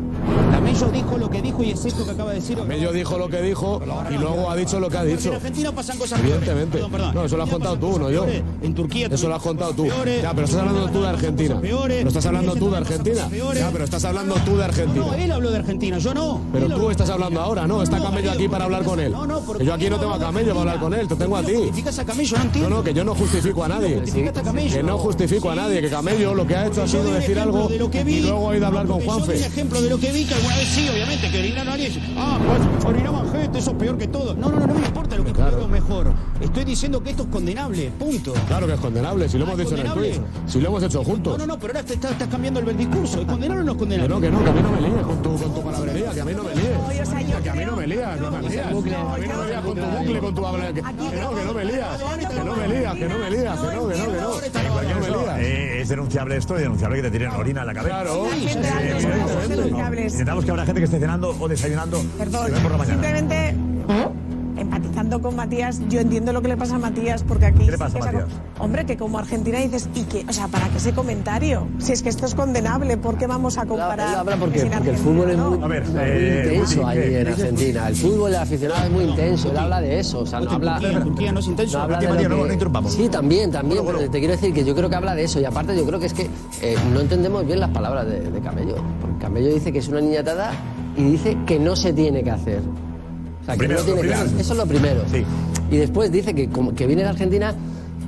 [0.50, 2.56] Camello dijo lo que dijo y es esto que acaba de decir.
[2.59, 3.80] Camello dijo lo que dijo
[4.11, 5.32] y luego ha dicho lo que ha Porque en dicho.
[5.35, 6.20] Argentina pasan cosas.
[6.20, 6.80] Evidentemente.
[7.14, 8.26] No, eso lo has contado tú, no yo.
[8.62, 9.87] En Turquía Eso lo has contado tú.
[9.87, 11.54] Ya, pero estás hablando tú de Argentina.
[11.62, 13.28] No estás hablando tú de Argentina.
[13.54, 15.06] Ya, pero estás hablando tú de Argentina.
[15.06, 16.40] No, él habló de Argentina, yo no.
[16.52, 17.82] Pero tú estás hablando ahora, ¿no?
[17.82, 19.12] Está Camello aquí para hablar con él.
[19.12, 21.16] No, no, porque Que yo aquí no tengo a Camello para hablar con él, te
[21.16, 21.54] tengo a ti.
[21.96, 23.86] A Camello, no No, no, que yo no justifico a nadie.
[24.44, 24.75] Camello.
[24.77, 27.68] Que no justifico a nadie, que Camello lo que ha hecho ha sido decir algo
[27.68, 28.16] de lo que vi.
[28.16, 29.35] y luego ha ido a hablar con Juanfe.
[29.46, 31.92] ejemplo de lo que vi, que alguna vez sí, obviamente, que orinaron a alguien.
[32.16, 34.35] Ah, pues orinaban gente, eso es peor que todo.
[34.35, 36.12] No, no, no, no me importa lo que es peor o mejor.
[36.40, 38.35] Estoy diciendo que esto es condenable, punto.
[38.49, 40.20] Claro que es condenable, si lo Ah, hemos ¿es dicho en el quiz.
[40.46, 41.38] Si lo hemos hecho No, juntos.
[41.38, 43.20] no, no, pero ahora te estás, estás cambiando el discurso.
[43.20, 44.14] ¿Es condenable o no es Que condenable?
[44.14, 46.20] no, que no, que a mí no me líes con tu, con tu palabrería, que
[46.20, 46.66] a mí no me líes.
[46.66, 48.66] Que a mí creo- no me lías, no me lías.
[48.66, 50.72] A mí no me lías con tu bucle, con tu palabrería.
[50.75, 51.99] Que, que no, que no me lías.
[51.99, 54.60] Que no me lías, que no me lías, que no, que no, que no.
[54.60, 57.74] En cualquier caso, eh, es denunciable esto y denunciable que te tiren orina en la
[57.74, 58.02] cabeza.
[58.02, 60.08] Claro, Sí, sí.
[60.12, 62.02] Intentamos que habrá gente que esté cenando o desayunando.
[62.18, 63.02] Perdón, y ven por la mañana.
[63.02, 63.54] simplemente
[64.66, 67.64] empatizando con Matías, yo entiendo lo que le pasa a Matías, porque aquí...
[67.64, 68.24] ¿Qué le pasa a Matías?
[68.59, 70.24] Hombre, que como Argentina dices, ¿y qué?
[70.29, 71.66] O sea, ¿para qué ese comentario?
[71.79, 74.09] Si es que esto es condenable, ¿por qué vamos a comparar?
[74.11, 75.50] Él habla porque, porque el fútbol es no?
[75.52, 77.20] muy, A ver, muy eh, intenso allí ¿qué?
[77.20, 77.26] en.
[77.29, 77.88] Argentina.
[77.88, 79.50] El fútbol el aficionado es muy intenso.
[79.50, 80.20] Él habla de eso.
[80.20, 80.81] O sea, no habla.
[80.81, 81.79] Turquía, no es intenso.
[81.79, 82.92] no habla Matías, de lo Matías, no, que- no interrumpamos.
[82.92, 83.68] Sí, también, también.
[83.79, 83.98] Bueno, bueno.
[84.00, 85.40] Pero te quiero decir que yo creo que habla de eso.
[85.40, 86.29] Y aparte, yo creo que es que
[86.62, 88.76] eh, no entendemos bien las palabras de, de Camello.
[89.00, 90.50] Porque Camello dice que es una niñatada
[90.96, 92.62] y dice que no se tiene que hacer.
[93.46, 95.02] O sea, que no tiene Eso es lo primero.
[95.11, 95.24] Sí.
[95.70, 97.54] Y después dice que, como- que viene de Argentina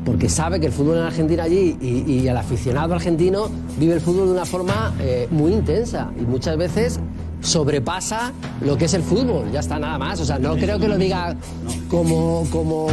[0.05, 3.49] porque sabe que el fútbol en Argentina allí y, y el aficionado argentino
[3.79, 6.99] vive el fútbol de una forma eh, muy intensa y muchas veces
[7.43, 9.51] sobrepasa lo que es el fútbol.
[9.53, 10.21] Ya está nada más.
[10.21, 11.37] O sea, no creo que lo diga
[11.89, 12.87] como, como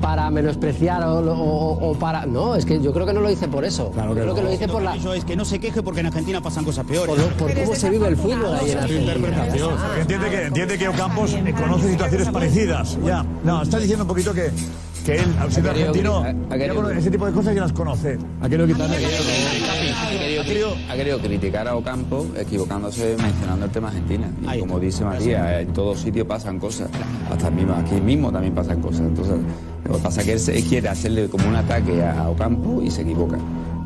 [0.00, 2.26] para menospreciar o, o- o para...
[2.26, 3.90] No, es que yo creo que no lo dice por eso.
[3.90, 4.46] Claro que creo que no.
[4.46, 4.96] lo dice por la...
[4.96, 7.14] Eso es que no se queje porque en Argentina pasan cosas peores.
[7.14, 9.12] Por, lo- por Pero cómo se vive el fútbol ahí en Argentina.
[10.00, 12.98] entiende que, entiende que Ocampos conoce situaciones parecidas.
[13.04, 13.24] Ya.
[13.44, 14.50] No, está diciendo un poquito que,
[15.08, 17.62] que él, al querido- argentino, ha- ha ya querido- con ese tipo de cosas ya
[17.62, 18.18] las conoce.
[18.42, 18.96] Ha querido quitarle.
[18.96, 24.30] Ha querido, ha querido criticar a Ocampo equivocándose mencionando el tema Argentina.
[24.42, 26.90] Y Ahí como dice Matías, en todos sitios pasan cosas.
[27.30, 29.00] Hasta mismo, aquí mismo también pasan cosas.
[29.00, 29.36] Entonces,
[29.88, 32.28] lo que pasa es que él, se- él quiere hacerle como un ataque a, a
[32.30, 33.38] Ocampo y se equivoca.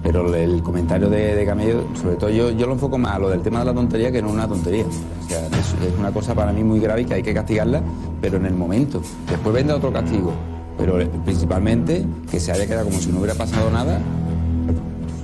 [0.02, 3.28] Pero el comentario de, de Camello, sobre todo yo, yo lo enfoco más a lo
[3.30, 4.84] del tema de la tontería que no una tontería.
[4.84, 5.52] O sea, es,
[5.86, 7.80] es una cosa para mí muy grave y que hay que castigarla,
[8.20, 9.00] pero en el momento.
[9.30, 10.32] Después vendrá otro castigo.
[10.78, 13.98] Pero eh, principalmente que se haya quedado como si no hubiera pasado nada,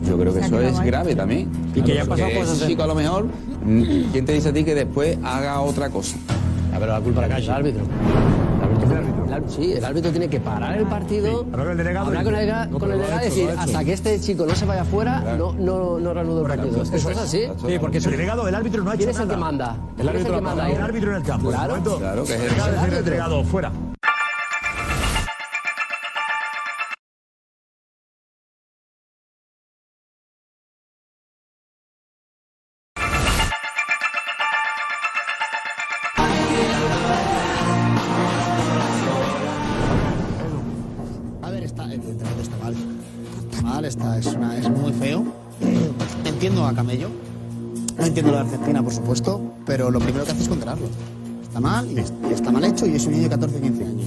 [0.06, 1.48] yo creo que eso es grave también.
[1.74, 3.26] Y que ya pasado cosas ese en- chico a lo mejor,
[3.64, 3.82] mm,
[4.12, 6.16] ¿quién te dice a ti que después haga otra cosa?
[6.74, 7.46] A ver, la culpa la calle.
[7.46, 7.82] El árbitro.
[7.82, 8.64] El
[8.96, 9.24] árbitro.
[9.26, 11.40] El árbitro- Sí, el árbitro tiene que parar el partido.
[11.52, 14.20] Hablar con el delegado Hablar con el, No, el delegado y decir, hasta que este
[14.20, 15.54] chico no se vaya fuera, Claro.
[15.58, 16.82] no, no, no reanudo el partido.
[16.82, 17.40] Es que eso es así.
[17.66, 19.34] Sí, porque El eso delegado, el árbitro no ha hecho ¿Quién es el nada.
[19.34, 19.76] que manda?
[19.76, 20.70] El ¿Quién es árbitro que ha manda?
[20.70, 21.48] El árbitro en el campo.
[21.50, 21.76] Claro.
[21.76, 23.72] El Claro, que es el el- delegado el el delegado, fuera.
[46.68, 47.08] A Camello.
[47.98, 50.86] No entiendo la Argentina, por supuesto, pero lo primero que hace es condenarlo.
[51.42, 53.84] Está mal y, es- y está mal hecho y es un niño de 14, 15
[53.84, 54.06] años.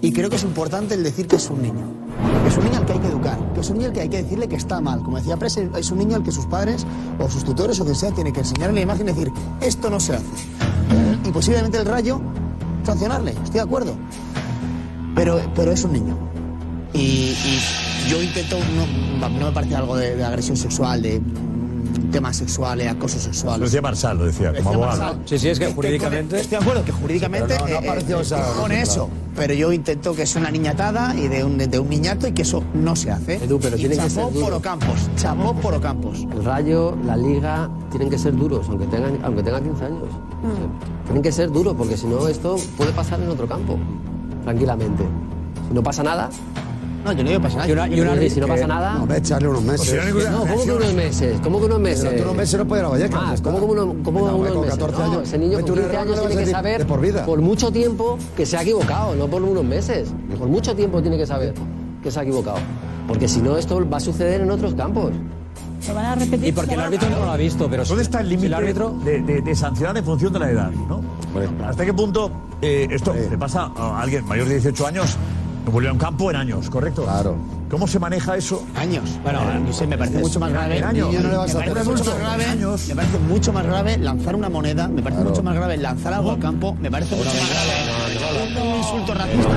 [0.00, 1.84] Y creo que es importante el decir que es un niño.
[2.42, 4.00] Que es un niño al que hay que educar, que es un niño al que
[4.02, 5.02] hay que decirle que está mal.
[5.02, 6.86] Como decía Pres, es un niño al que sus padres
[7.18, 9.98] o sus tutores o quien sea tiene que enseñarle la imagen y decir, esto no
[10.00, 10.24] se hace.
[11.26, 12.20] Y posiblemente el rayo
[12.84, 13.94] sancionarle, estoy de acuerdo.
[15.14, 16.16] Pero, pero es un niño.
[16.92, 16.98] Y,
[17.34, 17.58] y
[18.08, 21.20] yo intento, no, no me parece algo de, de agresión sexual, de
[22.14, 23.58] temas sexuales, acoso sexual.
[23.58, 25.16] Lo decía Marsal, lo decía, como abogado.
[25.24, 28.24] Sí, sí, es que jurídicamente- estoy de acuerdo que jurídicamente no- no eh, apareció eh,
[28.56, 28.90] pone claro.
[28.90, 29.08] eso.
[29.34, 32.42] Pero yo intento que es una niñatada y de un, de un niñato y que
[32.42, 33.34] eso no se hace.
[33.44, 34.94] Edu, pero y tiene que ser por Ocampos.
[35.16, 36.20] Chapó por Ocampos.
[36.20, 40.04] El Rayo, la Liga, tienen que ser duros, aunque tengan, aunque tenga 15 años.
[41.06, 43.76] Tienen que ser duros, porque si no, esto puede pasar en otro campo,
[44.44, 45.02] tranquilamente.
[45.68, 46.30] Si no pasa nada,
[47.04, 47.68] No, yo no digo pasa nada.
[47.68, 48.94] y, una- y una- Yo- si no pasa nada.
[48.94, 49.88] No, ve a echarle unos meses.
[49.88, 51.40] si no No, ¿cómo que unos meses?
[51.42, 52.00] ¿Cómo que unos meses?
[52.04, 53.20] Durante unos meses no puede ir a Vallecas.
[53.22, 53.34] Ah.
[53.42, 54.78] ¿cómo que uno- cómo Venga, unos con meses?
[54.78, 55.22] 14 No, años.
[55.28, 57.26] ese niño con un 15 error, no años tiene que saber de por vida.
[57.26, 60.08] por mucho tiempo que se ha equivocado, no por unos meses.
[60.38, 61.52] Por mucho tiempo tiene que saber
[62.02, 62.56] que se ha equivocado.
[63.06, 65.12] Porque si no, esto va a suceder en otros campos.
[65.80, 66.48] Se van a repetir.
[66.48, 68.98] Y porque el árbitro no lo ha visto, pero ¿Dónde está el si límite árbitro
[69.04, 70.70] de, de- de sancionar en función de la edad?
[70.70, 71.02] ¿no?
[71.66, 72.30] ¿Hasta qué punto
[72.62, 75.18] eh, esto le pasa a alguien mayor de 18 años?
[75.64, 77.04] No volvió a un campo en años, ¿correcto?
[77.04, 77.36] Claro.
[77.70, 78.62] ¿Cómo se maneja eso?
[78.76, 79.18] Años.
[79.22, 80.78] Bueno, no sé, me parece mucho más grave.
[80.78, 81.10] en años.
[81.12, 82.44] Me No le vas a parece hacer mucho más grave.
[82.44, 82.88] Años.
[82.88, 84.88] Me parece mucho más grave lanzar una moneda.
[84.88, 85.30] Me parece Claro.
[85.30, 86.76] mucho más grave lanzar algo al campo.
[86.80, 89.56] Me parece mucho más grave un insulto racista.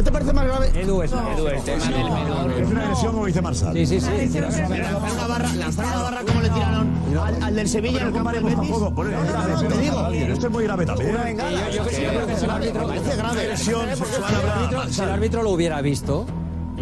[0.00, 0.02] No.
[0.02, 0.80] ¿No te parece más grave?
[0.80, 3.74] Edu es Edu es Es una agresión, como dice Marsal.
[3.74, 4.40] Sí, sí, sí.
[4.40, 6.90] Lanzar una barra, lanzar una barra como le tiraron
[7.22, 8.60] al, al del Sevilla en el campo del Betis.
[8.60, 10.08] Tampoco, por eso, Te digo.
[10.08, 11.38] Esto es muy grave también.
[11.72, 13.40] Yo creo que si el árbitro, parece grave.
[13.40, 14.88] Agresión sexual habrá.
[14.88, 16.26] si el árbitro lo hubiera visto,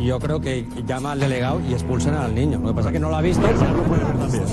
[0.07, 2.59] yo creo que llama al delegado y expulsan al niño.
[2.61, 3.43] Lo que pasa es que no lo ha visto.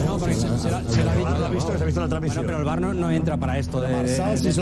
[0.05, 1.37] No, porque se, se la- se la ha visto.
[1.39, 1.77] ¿Lo ha visto?
[1.77, 2.45] ¿Se ha visto la Bueno, transmisión?
[2.45, 3.87] pero el VAR no, no entra para esto de...
[3.89, 4.53] de- de-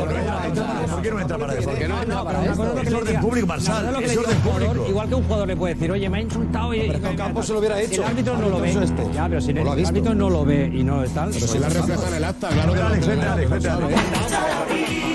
[0.89, 1.69] ¿Por qué no entra para eso?
[1.72, 2.63] no entra para Una esto?
[2.65, 4.82] cosa es orden público, Marsal, es orden.
[4.89, 6.80] Igual que un jugador le puede decir, oye, me ha insultado y...
[6.91, 8.02] Pero Ocampos se lo hubiera Si hecho.
[8.02, 8.72] el árbitro no lo ve.
[8.72, 9.08] Este.
[9.13, 11.30] Ya, pero si el árbitro no lo ve y no tal...
[11.32, 13.69] Pero si la refleja en el acta, claro que lo Alex, tiene vente, Alex, vente,
[13.69, 13.86] reflejado.
[13.86, 15.12] Alex.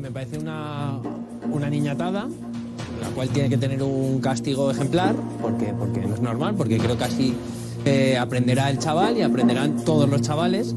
[0.00, 0.98] Me, parece una,
[1.50, 2.28] una niñatada,
[3.00, 6.96] la cual tiene que tener un castigo ejemplar, porque, porque no es normal, porque creo
[6.98, 7.34] que así
[7.84, 10.74] eh, aprenderá el chaval y aprenderán todos los chavales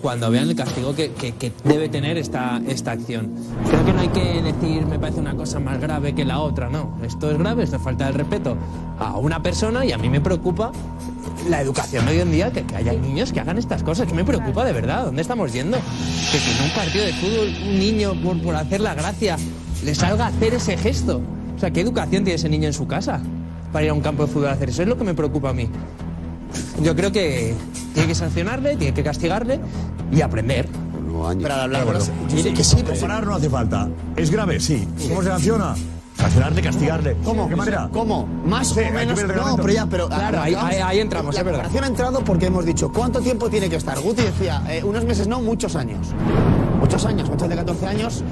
[0.00, 3.30] cuando vean el castigo que, que- que debe tener esta, esta acción.
[3.70, 6.68] Creo que no hay que decir, me parece una cosa más grave que la otra,
[6.68, 6.98] no.
[7.04, 8.56] Esto es grave, esto es falta de respeto
[8.98, 10.72] a una persona y a mí me preocupa
[11.48, 14.14] la educación de hoy en día, que, que haya niños que hagan estas cosas, que
[14.14, 15.04] me preocupa de verdad.
[15.06, 15.76] ¿Dónde estamos yendo?
[16.30, 19.36] Que, que en un partido de fútbol un niño, por, por hacer la gracia,
[19.84, 21.20] le salga a hacer ese gesto.
[21.56, 23.20] O sea, ¿qué educación tiene ese niño en su casa
[23.72, 24.82] para ir a un campo de fútbol a hacer eso?
[24.82, 25.68] Es lo que me preocupa a mí.
[26.82, 27.54] Yo creo que
[27.94, 29.60] tiene que sancionarle, tiene que castigarle
[30.12, 30.68] y aprender.
[31.38, 33.88] Pero al hablar con los- que sí, comparar no hace falta.
[34.16, 34.58] ¿Es grave?
[34.60, 34.86] Sí.
[35.08, 35.74] ¿Cómo se sanciona?
[36.22, 37.16] Sancionarle, castigarle.
[37.24, 37.42] ¿Cómo?
[37.44, 37.88] ¿De qué manera?
[37.92, 38.26] ¿Cómo?
[38.46, 39.20] Más Sí, o menos.
[39.24, 40.06] No, pero ya, pero.
[40.08, 41.66] Claro, ah, ahí- vamos- ahí- ahí entramos, la es verdad.
[41.82, 43.98] ha entrado porque hemos dicho cuánto tiempo tiene que estar.
[44.00, 46.08] Guti decía, eh, unos meses no, muchos años.
[46.78, 48.22] Muchos años, muchos de 14 años.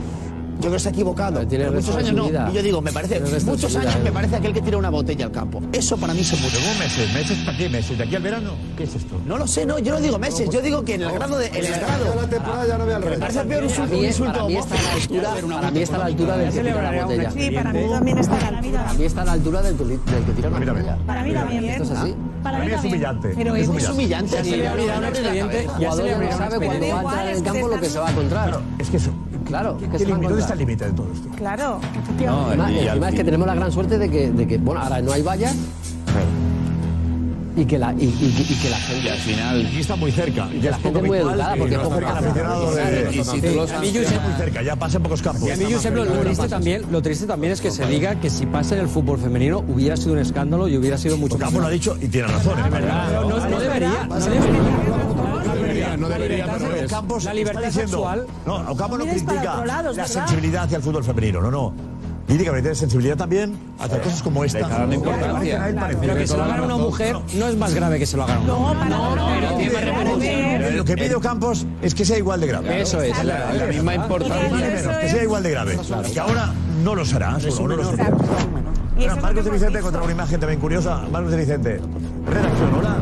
[0.61, 1.47] Yo creo que se ha equivocado.
[1.47, 2.51] tiene Pero muchos años no.
[2.51, 4.13] Y yo digo, me parece, muchos años me ¿eh?
[4.13, 5.63] parece aquel que tira una botella al campo.
[5.73, 6.61] Eso para mí son muchos.
[6.61, 7.15] ¿Cómo meses?
[7.15, 7.69] ¿Meses para qué?
[7.71, 7.97] ¿Meses?
[7.97, 8.53] ¿De aquí al verano?
[8.77, 9.19] ¿Qué es esto?
[9.25, 11.47] No lo sé, no, yo no digo meses, yo digo que en el grado de.
[11.47, 12.15] En el grado.
[12.15, 13.19] la temporada ya no voy al revés.
[13.19, 15.99] parece peor un insulto, un para mí está a la altura, para mí está a
[15.99, 17.31] la altura del que tira la botella.
[17.31, 18.85] Sí, para mí también está a la altura.
[18.85, 20.99] Para mí está a la altura del, que tira una botella.
[21.07, 21.65] Para mí también.
[21.65, 22.15] Esto es así.
[22.43, 23.33] Para mí es humillante.
[23.35, 24.37] Pero es es humillante.
[24.37, 25.61] Ya se le abrirá un expediente.
[25.61, 27.99] El jugador ya no sabe cuando va a entrar en el campo lo que se
[27.99, 28.61] va a encontrar.
[28.79, 29.11] Es que eso.
[29.51, 30.27] Claro, ¿Qué límite?
[30.29, 31.29] ¿Dónde está el límite de todo esto?
[31.37, 32.53] Claro, No, efectivamente.
[32.55, 34.81] encima, y al encima es que tenemos la gran suerte de que, de que bueno,
[34.81, 35.55] ahora no hay vallas
[37.57, 39.11] y que la, y, y- y que la gente...
[39.11, 40.49] al final Aquí está muy cerca.
[40.55, 43.25] Y la es gente muy educada, porque no es poco está el aficionado de- Y
[43.25, 45.49] si tú lo A mí yo muy cerca, ya pasa en pocos campos.
[45.49, 48.15] Y a mí, Josep, lo, lo triste también, lo triste también es que se diga
[48.21, 51.35] que si pasa en el fútbol femenino hubiera sido un escándalo y hubiera sido mucho
[51.35, 51.43] más.
[51.49, 52.59] Ocampo lo ha dicho y tiene razón.
[52.61, 52.63] ¿eh?
[52.71, 54.90] Pero no, no debería, no debería.
[56.11, 56.91] No debería, pero es.
[56.91, 58.27] Campos La libertad está diciendo- sexual.
[58.47, 61.73] No, Ocampo no critica lado, la sensibilidad hacia el fútbol femenino, no, no.
[62.29, 64.69] Dice que tiene sensibilidad también hacia cosas como esta.
[64.69, 65.75] dando importancia.
[66.01, 68.23] Pero que se lo hagan a una mujer no es más grave que se lo
[68.23, 68.89] hagan a un hombre.
[68.89, 69.15] No,
[69.73, 72.81] para Pero Lo que pide Ocampos es que sea igual de grave.
[72.83, 73.25] Eso es.
[73.25, 74.49] la, la misma importancia.
[74.49, 75.79] Ni menos, que sea igual de grave.
[76.13, 76.53] Que ahora
[76.85, 78.11] no lo será, no lo será.
[78.97, 81.03] Bueno, Marcos de Vicente contra una imagen también curiosa.
[81.11, 81.81] Marcos de Vicente.
[82.27, 82.97] Redacción, hola.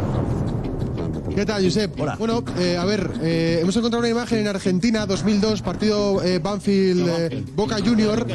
[1.38, 2.01] ¿Qué tal, Josep?
[2.01, 2.16] Hola.
[2.16, 7.09] Bueno, eh, a ver, eh, hemos encontrado una imagen en Argentina, 2002, partido eh, Banfield
[7.09, 8.27] eh, Boca Junior,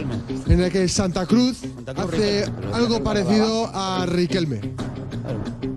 [0.48, 4.62] en el que Santa Cruz hace algo parecido a Riquelme.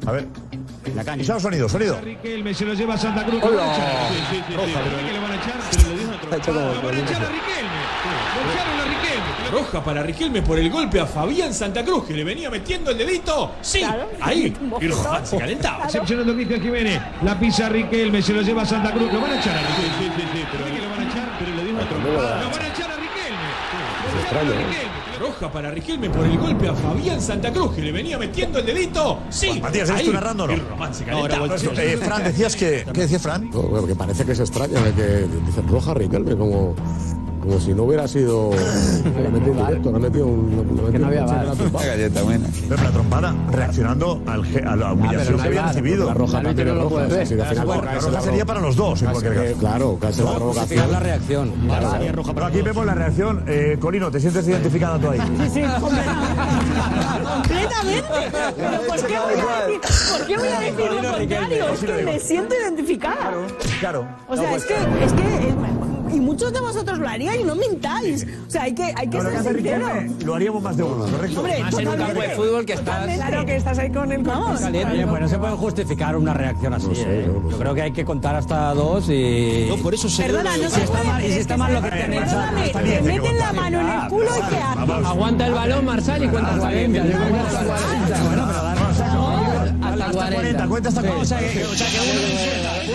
[0.06, 0.28] A ver.
[0.94, 1.40] La cancha.
[1.40, 2.00] Sonido, sonido.
[2.00, 3.42] Riquelme se lo lleva a Santa Cruz.
[3.42, 4.08] que lo van a echar.
[4.08, 4.72] Sí, sí, sí, sí.
[4.72, 5.60] ¿Sabe que le van a echar?
[5.72, 6.74] Pero le dio una trompada.
[6.74, 7.80] Lo van a echar a Riquelme.
[8.36, 8.85] Lo echaron a Riquelme.
[9.50, 12.98] Roja para Riquelme por el golpe a Fabián Santa Cruz, que le venía metiendo el
[12.98, 13.52] dedito.
[13.60, 13.82] Sí,
[14.20, 14.54] ahí.
[14.80, 15.84] Y Román se calentaba.
[15.84, 17.00] Excepcionando a Cristian Jiménez.
[17.22, 19.12] La pisa Riquelme, se lo lleva a Santa Cruz.
[19.12, 19.96] Lo van a echar a Riquelme.
[19.98, 20.44] Sí, sí, sí.
[20.52, 22.42] Pero que lo van a echar, pero le trompada.
[22.42, 24.82] Lo van a echar a Riquelme.
[24.82, 25.18] A.
[25.18, 28.66] Roja para Riquelme por el golpe a Fabián Santa Cruz, que le venía metiendo el
[28.66, 29.20] dedito.
[29.30, 30.06] Sí, Matías, ¿eres ahí.
[30.06, 30.52] tú narrando o no?
[30.52, 31.46] Y Román se No, calentaba.
[31.46, 32.84] no, eh, Fran, decías que.
[32.92, 33.50] ¿Qué decía Fran?
[33.50, 36.74] No, bueno, que parece que es extraño, de que dicen roja Riquelme, como,
[37.46, 38.50] como si no hubiera sido.
[39.16, 40.90] Le ha metido un directo, le ha metido un.
[40.92, 41.24] Que no había.
[41.24, 42.46] Una galleta buena.
[42.68, 46.06] Pero la trompada reaccionando al a la humillación no que había recibido.
[46.06, 47.06] La roja también es roja.
[47.06, 49.58] la- roja sería para los dos, en cualquier caso.
[49.58, 50.90] Claro, casi la provocación.
[50.92, 51.52] la reacción.
[52.34, 53.44] Pero aquí vemos la reacción.
[53.46, 55.20] Eh, Colino, ¿te sientes identificada tú ahí?
[55.52, 56.26] Sí, completamente.
[58.56, 59.80] Pero ¿por qué voy a decir,
[60.10, 61.64] ¿por qué voy a decir lo contrario?
[61.72, 63.32] Es que me siento identificada.
[63.80, 64.06] Claro.
[64.28, 65.54] O sea, es que, es que, eh,
[66.36, 68.26] muchos de vosotros lo haríais, no mintáis.
[68.46, 69.86] O sea, hay que, hay que Lo que ser hace sincero.
[69.88, 71.40] Riquelme lo haríamos más de uno, ¿correcto?
[71.40, 73.16] Hombre, Más en un campo de fútbol que estás.
[73.16, 74.60] Claro que estás ahí con el Vamos.
[74.60, 74.92] caliente.
[74.92, 76.88] Oye, pues no se puede justificar una reacción así.
[76.94, 77.30] ¿eh?
[77.50, 79.64] Yo creo que hay que contar hasta dos y.
[79.70, 81.80] No, por eso se Perdona, no se está mal- y si está es mal lo
[81.82, 81.88] que.
[81.88, 85.06] Perdóname, te que meten la mano en el culo y ¿qué haces?
[85.06, 86.98] Aguanta el balón, Marsal, y cuenta hasta 40.
[86.98, 88.22] Yo creo que hasta 40.
[88.24, 88.66] Bueno, pero
[90.04, 90.66] Hasta 40.
[90.68, 92.85] Cuenta hasta O sea, que, o sea, que uno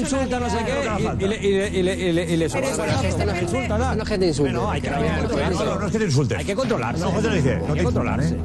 [0.00, 0.72] insulta, no sé qué,
[1.20, 2.76] y, y le- y le- y le- y le- y le sobra.
[2.76, 3.78] Bueno, es que esto no es insulta.
[3.78, 4.52] No es que te insulte.
[4.52, 5.64] No, hay que, No, no, controlarse.
[5.64, 6.04] no es que te.
[6.36, 7.00] Hay que controlarse.
[7.04, 7.56] No, dice.
[7.66, 8.36] No te.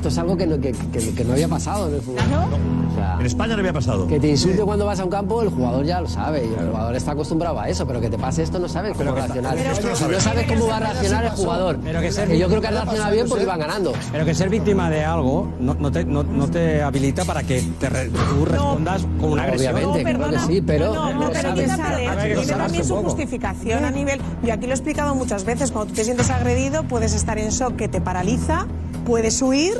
[0.00, 2.20] Esto es algo que no, que, que- que no había pasado en el fútbol.
[2.90, 3.16] O sea.
[3.20, 4.06] En España no había pasado.
[4.06, 6.42] que te insulte cuando vas a un campo, el jugador ya lo sabe.
[6.46, 9.12] Y el jugador está acostumbrado a eso, pero que te pase esto no sabes cómo
[9.12, 9.56] reaccionar.
[9.58, 11.78] no sabes cómo va a reaccionar el jugador.
[11.84, 13.92] Pero que ser yo creo que ha víctima- reaccionado bien porque iban ganando.
[14.10, 17.60] Pero que ser víctima de algo no, no te, no, no te habilita para que
[17.78, 19.74] te re- tú respondas con una agresión.
[19.74, 21.60] Obviamente, claro que sí, pero No, no pero sabes.
[21.60, 24.18] que sale, A ver, que tiene lo sabes también su justificación a nivel.
[24.42, 25.70] Yo aquí lo he explicado muchas veces.
[25.70, 28.66] Cuando tú te sientes agredido, puedes estar en shock que te paraliza,
[29.10, 29.74] puedes huir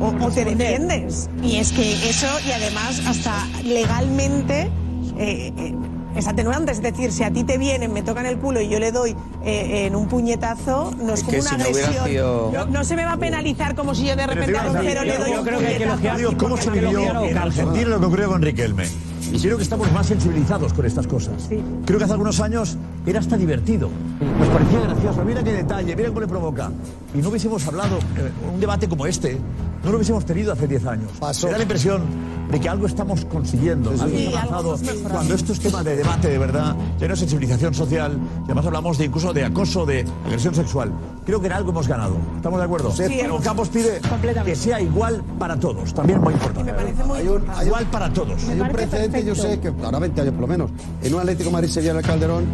[0.00, 1.28] o, o te defiendes.
[1.42, 4.70] Y es que eso, y además, hasta legalmente.
[5.18, 5.74] eh, eh,
[6.16, 6.70] es atenuante.
[6.70, 9.16] Es decir, si a ti te vienen, me tocan el culo y yo le doy
[9.44, 12.06] eh, en un puñetazo, no es, Es como una si no agresión.
[12.06, 15.02] sido- No, no se me va a penalizar como si yo de repente a Roncero
[15.02, 16.06] le doy yo un creo que hay que puñetazo.
[16.08, 18.84] elogiar, cómo se vivió en Argentina lo que ocurrió con Riquelme.
[19.32, 21.48] Y creo que estamos más sensibilizados con estas cosas.
[21.84, 23.90] Creo que hace algunos años era hasta divertido.
[24.38, 25.24] Nos parecía gracioso.
[25.24, 26.70] Mira qué detalle, mira cómo le provoca.
[27.14, 29.38] Y no hubiésemos hablado, eh, un debate como este,
[29.84, 31.10] no lo hubiésemos tenido hace 10 años.
[31.20, 32.02] Me da la impresión
[32.50, 34.60] de que algo estamos consiguiendo, Sí, algo Sí, algo avanzado.
[34.68, 35.14] hemos mejorado.
[35.14, 38.66] Cuando esto es tema de debate de verdad, ya no es sensibilización social, y además
[38.66, 40.92] hablamos de incluso de acoso, de agresión sexual.
[41.24, 42.16] Creo que en algo hemos ganado.
[42.36, 42.90] ¿Estamos de acuerdo?
[42.92, 44.00] Sí, Pero Campos pide
[44.44, 46.72] que sea igual para todos, también muy importante.
[46.72, 48.42] Hay un, hay igual para todos.
[48.48, 50.70] Hay un precedente, yo sé que ahora 20 años por lo menos,
[51.02, 52.44] en un Atlético de Madrid Sevilla en el Calderón,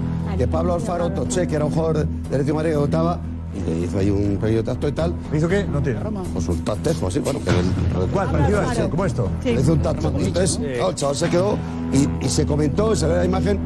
[0.40, 3.20] que Pablo Alfaro Toché, que era un jugador de Atlético de Madrid que votaba,
[3.54, 5.14] y le hizo ahí un pequeño tacto y tal.
[5.36, 5.64] ¿Hizo qué?
[5.64, 6.00] No tiene.
[6.32, 8.30] Pues un tastejo, así, bueno, que el, ¿Cuál?
[8.30, 8.88] ¿Parecido a?
[8.88, 9.28] ¿Como esto?
[9.44, 10.08] Le hizo un tacto.
[10.08, 11.58] Entonces, claro, el chaval se quedó
[11.92, 13.58] y, y se comentó, y se ve la imagen,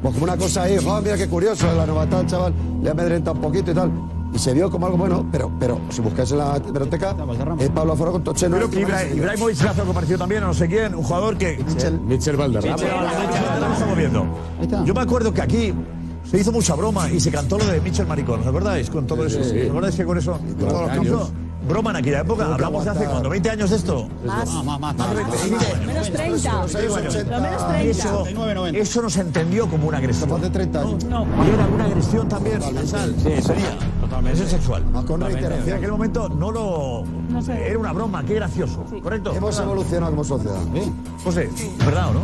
[0.00, 3.40] pues como una cosa ahí, "Oh, mira qué curioso, la novatada, chaval, le amedrenta un
[3.40, 3.90] poquito y tal.
[4.32, 7.16] Y se vio como algo bueno, pero, pero si buscáis en la biblioteca,
[7.58, 8.48] es Pablo Alfaro con Toché.
[8.48, 11.36] no Creo que Ibra, Ibrahimovic se hace algo parecido también, no sé quién, un jugador
[11.36, 11.58] que...
[11.66, 12.76] Michel, Michel Valderrama.
[12.76, 14.26] Lo estamos viendo.
[14.84, 15.74] Yo me acuerdo que aquí
[16.30, 18.88] se hizo mucha broma y se cantó lo de Michel Maricón, ¿os acordáis?
[18.90, 19.50] Con todo Sí, eso.
[19.50, 19.60] sí.
[19.62, 20.32] ¿Os acordáis que con eso?
[20.32, 21.06] con todo lo que años.
[21.06, 21.30] hizo?
[21.68, 24.08] Broma en aquella época, hablamos de hace cuando 20 años de esto.
[24.24, 24.48] Más.
[24.64, 24.96] más, más.
[24.96, 25.78] Menos 30.
[25.80, 27.80] Lo menos 30.
[27.82, 28.26] Eso,
[28.72, 30.30] eso no se entendió como una agresión.
[30.30, 31.04] Más de 30 años.
[31.04, 31.26] No.
[31.44, 32.60] Y era una agresión también.
[32.62, 33.76] Sí, sería.
[34.00, 34.46] Totalmente.
[34.48, 34.82] sexual.
[34.84, 35.34] con Totalmente.
[35.36, 35.68] reiteración.
[35.68, 37.04] En aquel momento no lo.
[37.52, 38.84] Era una broma, qué gracioso.
[39.02, 39.32] ¿Correcto?
[39.36, 40.56] Hemos evolucionado como sociedad.
[41.22, 41.50] José,
[41.84, 42.20] ¿verdad o no?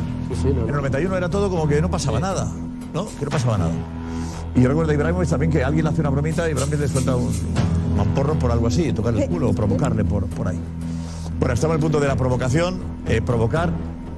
[0.50, 2.50] En el 91 era todo como que no pasaba nada.
[2.96, 3.06] ¿No?
[3.18, 3.72] Que no pasaba nada.
[4.54, 6.88] Y yo recuerdo a Ibrahimovic también que alguien le hace una bromita y Ibrahimovic le
[6.88, 7.30] suelta un
[7.94, 10.58] mamporro por algo así, tocarle el culo o provocarle por, por ahí.
[11.38, 13.70] Bueno, estamos en el punto de la provocación, eh, provocar,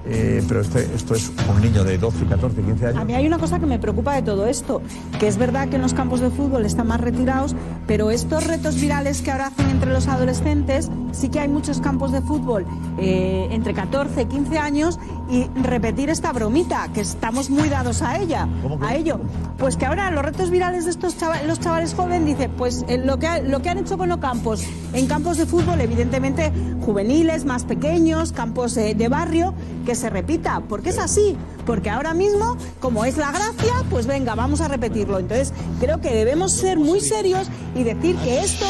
[0.09, 3.05] eh, pero este, esto es un niño de 12, 14, 15 A años.
[3.05, 4.81] mí hay una cosa que me preocupa de todo esto,
[5.21, 7.55] que es verdad que en los campos de fútbol están más retirados,
[7.87, 12.13] pero estos retos virales que ahora hacen entre los adolescentes, sí que hay muchos campos
[12.13, 12.67] de fútbol
[12.99, 14.99] eh, entre 14 y 15 años
[15.31, 18.49] y repetir esta bromita, que estamos muy dados a ella,
[18.81, 19.21] a ello.
[19.59, 22.99] Pues que ahora los retos virales de estos chavales, los chavales jóvenes, dice, pues eh,
[22.99, 26.53] lo, que, lo que han hecho con los campos, en campos de fútbol, evidentemente
[26.85, 32.15] juveniles, más pequeños, campos eh, de barrio, que se repita, porque es así, porque ahora
[32.15, 35.19] mismo, como es la gracia, pues venga, vamos a repetirlo.
[35.19, 38.65] Entonces, creo que debemos ser muy serios y decir que esto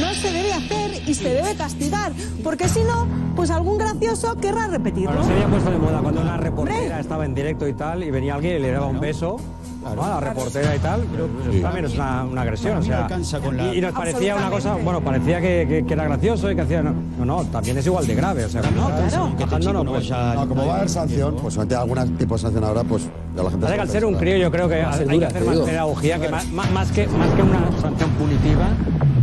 [0.00, 2.12] no se debe hacer y se debe castigar,
[2.44, 5.10] porque si no, pues algún gracioso querrá repetirlo.
[5.10, 8.10] Ahora se había puesto de moda cuando una reportera estaba en directo y tal, y
[8.10, 9.38] venía alguien y le daba un beso.
[9.82, 10.04] ¿No?
[10.04, 12.78] a la reportera y tal, pero eso también es una, una agresión.
[12.78, 13.06] O sea,
[13.72, 16.60] y, y nos parecía una cosa, bueno, parecía que, que- que era gracioso y que
[16.62, 16.82] hacía.
[16.82, 18.44] No, no, no, también es igual de grave.
[18.44, 19.84] O sea, no, claro.
[19.84, 22.84] no, pues, No, como va a haber sanción, pues ante algún tipo de sanción ahora,
[22.84, 23.02] pues
[23.36, 23.66] ya la gente.
[23.66, 26.90] Al ser un crío, yo creo que hay que hacer más pedagogía, que más- más
[26.92, 28.68] que, más que una sanción punitiva,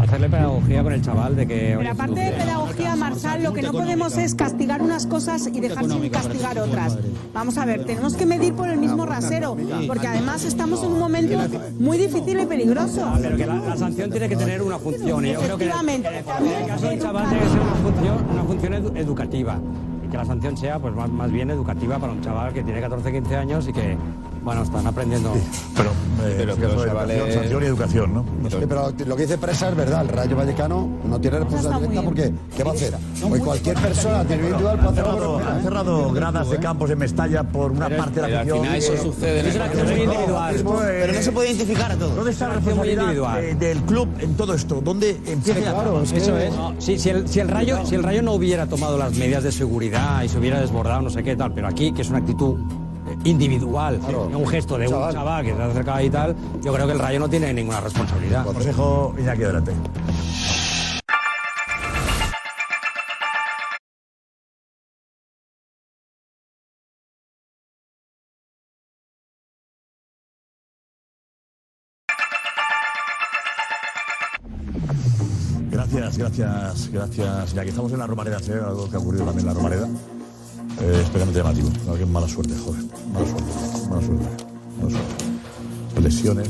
[0.10, 1.76] hacerle pedagogía con el chaval de que.
[1.78, 5.86] Pero aparte de pedagogía, Marsal, lo que no podemos es castigar unas cosas y dejar
[5.90, 6.98] sin castigar otras.
[7.34, 9.56] Vamos a ver, tenemos que medir por el mismo rasero,
[9.88, 11.38] porque además estamos en un momento
[11.80, 13.12] muy difícil y peligroso.
[13.22, 15.26] Pero que la, la sanción tiene que tener una función.
[15.26, 16.10] Y yo creo que en el- Efectivamente.
[16.10, 19.60] en el caso del chaval debe ser una función, una función edu- educativa.
[20.06, 22.82] Y que la sanción sea pues más, más bien educativa para un chaval que tiene
[22.82, 23.96] 14, 15 años y que,
[24.44, 25.34] bueno, están aprendiendo.
[25.76, 28.26] Pero, eh, Pero educación, sanción y educación, ¿no?
[28.50, 32.02] Sí, pero lo que dice Presa es verdad, el Rayo Vallecano no tiene responsabilidad directa
[32.04, 32.94] porque ¿qué va a hacer?
[33.30, 37.72] Hoy cualquier persona individual puede Ha hacer cerrado, cerrado gradas de campos en Mestalla por
[37.72, 38.60] una parte de la pero al afición.
[38.60, 40.56] final eso sucede Es una acción muy individual.
[40.56, 42.16] pero- pero no se puede identificar a todos.
[42.16, 43.44] ¿Dónde está la acción muy responsabilidad individual.
[43.44, 44.82] eh, del club en todo esto?
[44.84, 45.76] ¿Dónde empieza ya?
[46.18, 46.54] Eso es.
[46.80, 49.52] Sí, si, el, si, el rayo, si el Rayo no hubiera tomado las medidas de
[49.52, 52.56] seguridad y se hubiera desbordado, no sé qué tal, pero aquí, que es una actitud
[53.24, 54.00] eh, individual,
[54.34, 57.00] un gesto de un chaval que se ha acercado y tal, yo creo que el
[57.00, 58.46] Rayo no tiene ninguna responsabilidad.
[58.46, 59.74] Consejo Iñaki, adelante.
[75.72, 77.54] Gracias, gracias, gracias.
[77.54, 78.52] Ya que estamos en la Romareda, ¿sí?
[78.52, 79.88] algo que ha ocurrido también en la Romareda.
[80.82, 81.70] Eh, especialmente llamativo.
[81.86, 82.82] No, qué mala suerte, joder.
[83.14, 83.44] Mala suerte,
[83.90, 84.26] mala suerte.
[84.80, 86.02] Mala suerte.
[86.02, 86.50] Lesiones.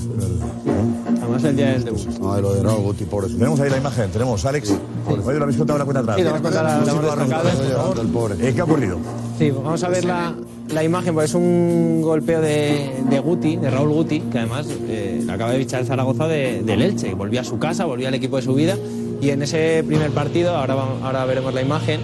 [1.22, 2.06] Además el día del debut.
[2.20, 3.30] No, lo de Raúl Guti, pobre.
[3.30, 4.72] Tenemos ahí la imagen, tenemos, Alex.
[5.08, 6.18] Oye, lo habéis contado en la cuenta atrás.
[6.18, 6.64] Sí, contado,
[8.30, 8.48] la-.
[8.48, 8.98] Eh, ¿Qué ha ocurrido?
[9.40, 10.36] Sí, vamos a ver la,
[10.72, 15.26] la imagen, porque es un golpeo de, de Guti, de Raúl Guti, que además eh,
[15.28, 17.16] acaba de fichar el Zaragoza de- del Elche.
[17.16, 18.78] Volvió a su casa, volvió al equipo de su vida.
[19.22, 22.02] Y en ese primer partido, ahora, ahora veremos la imagen,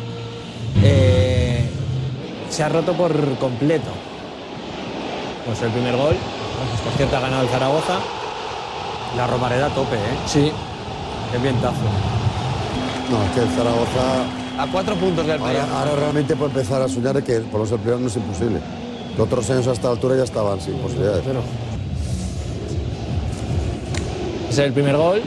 [0.83, 1.24] eh,
[2.55, 3.89] se ha roto por completo.
[5.45, 6.15] Pues el primer gol.
[6.83, 7.99] Por cierto, ha ganado el Zaragoza.
[9.17, 9.99] La Romareda a tope, ¿eh?
[10.25, 10.51] Sí.
[11.31, 11.75] Qué vientazo.
[13.11, 14.23] No, es que el Zaragoza.
[14.57, 15.69] A cuatro puntos del Ahora, playoff.
[15.75, 18.15] ahora realmente puede empezar a soñar de que por lo menos el primero no es
[18.15, 18.59] imposible.
[19.17, 21.23] Los otros años a esta altura ya estaban sin posibilidades.
[24.49, 25.21] Ese es el primer gol.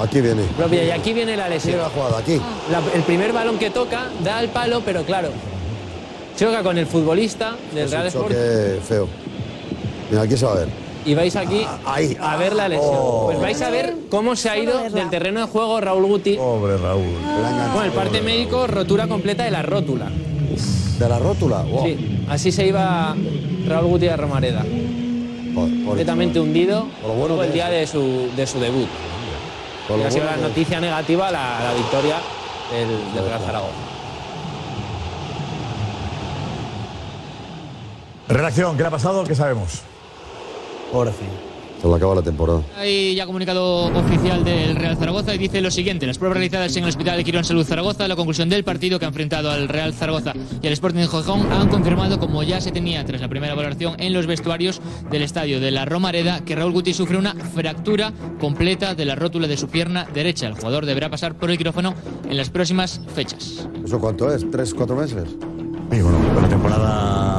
[0.00, 0.42] Aquí viene.
[0.56, 1.72] Pero mira, y aquí viene la lesión.
[1.74, 2.40] Sigue la jugada, aquí.
[2.70, 5.28] La- el primer balón que toca da al palo, pero claro,
[6.38, 9.08] choca con el futbolista del Es Real un Sport choque feo.
[10.10, 10.68] Mira, aquí se va a ver.
[11.04, 11.66] y vais aquí
[12.20, 12.96] a ver la lesión.
[12.98, 13.24] Oh.
[13.26, 16.36] Pues vais a ver cómo se ha ido del terreno de juego Raúl Guti.
[16.36, 17.04] Pobre Raúl.
[17.74, 20.10] Con el parte médico, rotura completa de la rótula.
[20.98, 21.62] ¿De la rótula?
[21.62, 21.84] Wow.
[21.84, 23.14] Sí, así se iba
[23.66, 24.64] Raúl Guti de Romareda.
[25.54, 28.88] Completamente hundido luego el día de su, de su debut.
[29.88, 32.16] Por Y lo ha sido bueno la noticia negativa la, la victoria
[32.70, 33.87] del, del Real Zaragoza.
[38.28, 39.24] Redacción, ¿qué le ha pasado?
[39.24, 39.80] ¿Qué sabemos?
[40.92, 41.24] Ahora sí.
[41.80, 42.60] Se le acaba la temporada.
[42.76, 46.82] Hay ya comunicado oficial del Real Zaragoza y dice lo siguiente: las pruebas realizadas en
[46.82, 49.94] el Hospital de Quirón Salud Zaragoza, la conclusión del partido que ha enfrentado al Real
[49.94, 53.54] Zaragoza y al Sporting de Gijón han confirmado, como ya se tenía tras la primera
[53.54, 58.12] valoración en los vestuarios del estadio de la Romareda, que Raúl Guti sufre una fractura
[58.40, 60.48] completa de la rótula de su pierna derecha.
[60.48, 61.94] El jugador deberá pasar por el quirófano
[62.28, 63.68] en las próximas fechas.
[63.84, 64.44] ¿Eso cuánto es?
[64.50, 65.28] ¿Tres, cuatro meses?
[65.88, 67.37] Bueno, pues la temporada.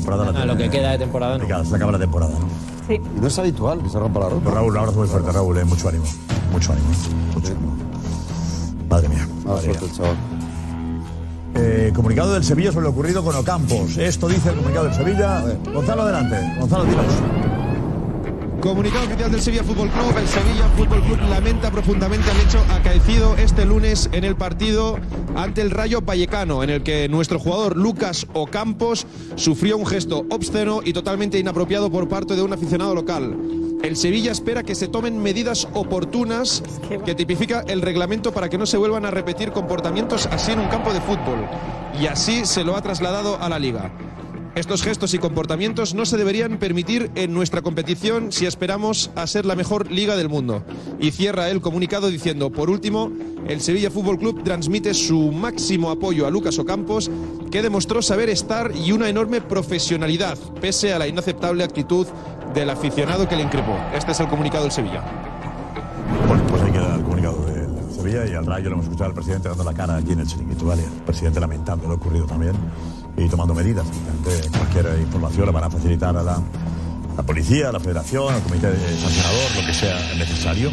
[0.00, 1.64] Temporada la Ah, lo que queda de temporada no.
[1.64, 2.32] Se acaba la temporada.
[2.32, 2.46] ¿no?
[2.88, 2.94] Sí.
[3.16, 4.54] Y no es habitual que se rompa la rótula.
[4.54, 6.04] Raúl, un abrazo muy fuerte, Raúl, eh, mucho ánimo.
[6.52, 6.88] Mucho ánimo.
[7.34, 7.76] Mucho ánimo.
[8.88, 9.28] Madre mía.
[9.44, 9.94] Mala madre suerte mía.
[9.96, 10.16] chaval.
[11.54, 13.96] Eh, comunicado del Sevilla sobre lo ocurrido con Ocampos.
[13.96, 15.44] Esto dice el comunicado del Sevilla.
[15.72, 16.56] Gonzalo, adelante.
[16.58, 17.04] Gonzalo, dinos.
[18.60, 20.18] Comunicado oficial del Sevilla Fútbol Club.
[20.18, 24.98] El Sevilla Fútbol Club lamenta profundamente el hecho acaecido este lunes en el partido
[25.34, 29.06] ante el Rayo Vallecano, en el que nuestro jugador Lucas Ocampos
[29.36, 33.34] sufrió un gesto obsceno y totalmente inapropiado por parte de un aficionado local.
[33.82, 36.62] El Sevilla espera que se tomen medidas oportunas
[37.06, 40.68] que tipifica el reglamento para que no se vuelvan a repetir comportamientos así en un
[40.68, 41.46] campo de fútbol.
[41.98, 43.90] Y así se lo ha trasladado a la liga.
[44.56, 49.46] Estos gestos y comportamientos no se deberían permitir en nuestra competición si esperamos a ser
[49.46, 50.64] la mejor liga del mundo.
[50.98, 53.12] Y cierra el comunicado diciendo, por último,
[53.46, 57.10] el Sevilla Fútbol Club transmite su máximo apoyo a Lucas Ocampos,
[57.52, 62.08] que demostró saber estar y una enorme profesionalidad, pese a la inaceptable actitud
[62.52, 63.78] del aficionado que le increpó.
[63.94, 65.04] Este es el comunicado del Sevilla.
[66.26, 69.14] Bueno, pues ahí queda el comunicado del Sevilla y al Rayo lo hemos escuchado al
[69.14, 70.82] presidente dando la cara aquí en el chiringuito, ¿vale?
[70.82, 72.56] El presidente lamentando lo ocurrido también
[73.16, 73.86] y tomando medidas.
[73.86, 76.38] Evidentemente, cualquier información la van a facilitar a la,
[77.16, 78.68] la policía, a la federación, al comité
[79.00, 80.70] sancionador, lo que sea necesario.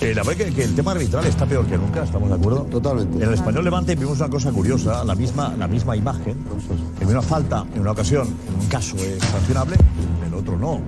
[0.00, 2.60] Eh, la verdad que, que el tema arbitral está peor que nunca, ¿estamos de acuerdo?
[2.70, 3.16] Totalmente.
[3.16, 6.36] En el español Levante vimos una cosa curiosa, la misma, la misma imagen,
[7.00, 10.80] en una falta, en una ocasión, en un caso es sancionable, en el otro no.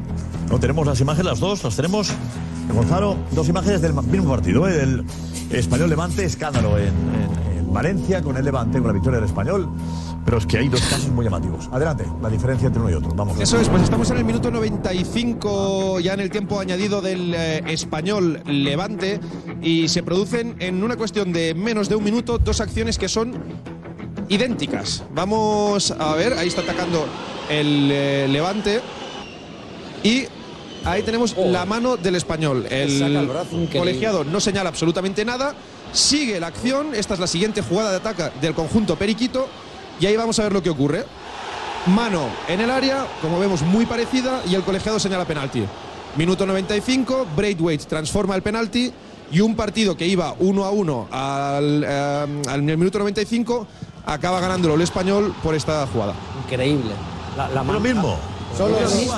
[0.48, 2.12] No tenemos las imágenes, las dos, las tenemos.
[2.72, 4.80] Gonzalo, dos imágenes del mismo partido, ¿eh?
[4.80, 5.04] el
[5.50, 7.39] español Levante, escándalo en- en
[7.70, 9.68] Valencia con el Levante, con la victoria del español.
[10.24, 11.68] Pero es que hay dos casos muy llamativos.
[11.72, 13.14] Adelante, la diferencia entre uno y otro.
[13.14, 13.40] Vamos.
[13.40, 17.62] Eso es, pues estamos en el minuto 95, ya en el tiempo añadido del eh,
[17.68, 19.18] español Levante,
[19.62, 23.34] y se producen en una cuestión de menos de un minuto dos acciones que son
[24.28, 25.04] idénticas.
[25.14, 27.06] Vamos a ver, ahí está atacando
[27.48, 28.80] el eh, Levante,
[30.02, 30.24] y
[30.84, 32.66] ahí tenemos la mano del español.
[32.70, 33.28] El el
[33.72, 35.54] colegiado no señala absolutamente nada,
[35.92, 39.48] sigue la acción, esta es la siguiente jugada de ataque del conjunto Periquito,
[39.98, 41.04] y ahí vamos a ver lo que ocurre.
[41.86, 45.64] Mano en el área, como vemos, muy parecida y el colegiado señala penalti.
[46.16, 48.92] Minuto 95, Braithwaite transforma el penalti
[49.32, 53.66] y un partido que iba 1 a 1 al, eh, al minuto 95
[54.06, 56.14] acaba ganándolo el español por esta jugada.
[56.44, 56.90] Increíble.
[57.36, 58.18] La, la Lo mismo.
[58.56, 59.14] Solo Lo lo mismo.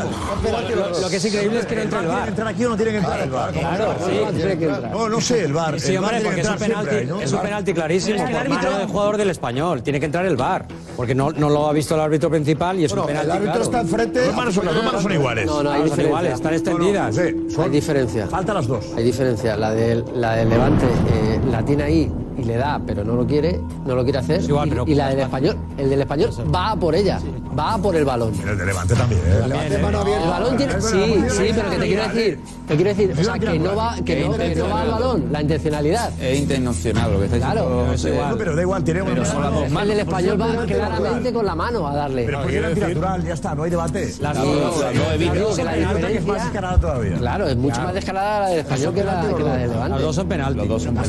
[0.93, 2.28] Lo, lo que es increíble es que no entra el ¿Tiene que bar.
[2.28, 3.53] entrar aquí o no tiene que entrar el bar?
[3.53, 4.37] Claro, sí.
[4.37, 4.91] Tiene que entrar.
[4.93, 5.80] No, no sé, el bar.
[5.80, 8.78] Sí, el VAR hombre, porque es un penalti, es un penalti clarísimo por árbitro- mano
[8.78, 9.83] del jugador del español.
[9.83, 10.66] Tiene que entrar el VAR,
[10.97, 13.26] porque no, no lo ha visto el árbitro principal y es un penalti.
[13.30, 14.26] el árbitro está enfrente.
[14.26, 15.47] Las manos son, las dos manos son iguales.
[15.47, 16.09] No, no, hay Son diferencia.
[16.09, 17.18] iguales, están extendidas.
[17.18, 18.26] Hay son- diferencia.
[18.28, 18.85] Faltan las dos.
[18.97, 19.57] Hay diferencia.
[19.57, 22.12] La del, la del Levante eh, la tiene ahí
[22.43, 24.40] y le da, pero no lo quiere, no lo quiere hacer.
[24.40, 27.20] Es igual, y, pero- y la del español, el del español va a por ella,
[27.59, 28.32] va a por el balón.
[28.47, 29.20] El de Levante también.
[29.26, 29.49] ¿eh?
[29.49, 30.28] Levante mano El abierta.
[30.30, 33.59] balón tiene, sí, sí, pero que te quiero decir, te quiero decir, o sea, que
[33.59, 36.11] no va, que no, que no va al balón, la intencionalidad.
[36.20, 38.28] Es intencional lo que Claro, diciendo.
[38.28, 39.09] No, pero da igual, tiene dos
[39.82, 42.24] El del español va claramente con la mano a darle.
[42.24, 44.12] Pero porque era antinatural, ya está, no hay debate.
[44.20, 47.16] La es más descarada todavía.
[47.18, 47.86] Claro, es mucho Claro.
[47.86, 49.88] más descarada la del español que la, que la del Levante.
[49.90, 50.59] Las dos son penalti.
[50.59, 51.03] Los dos son La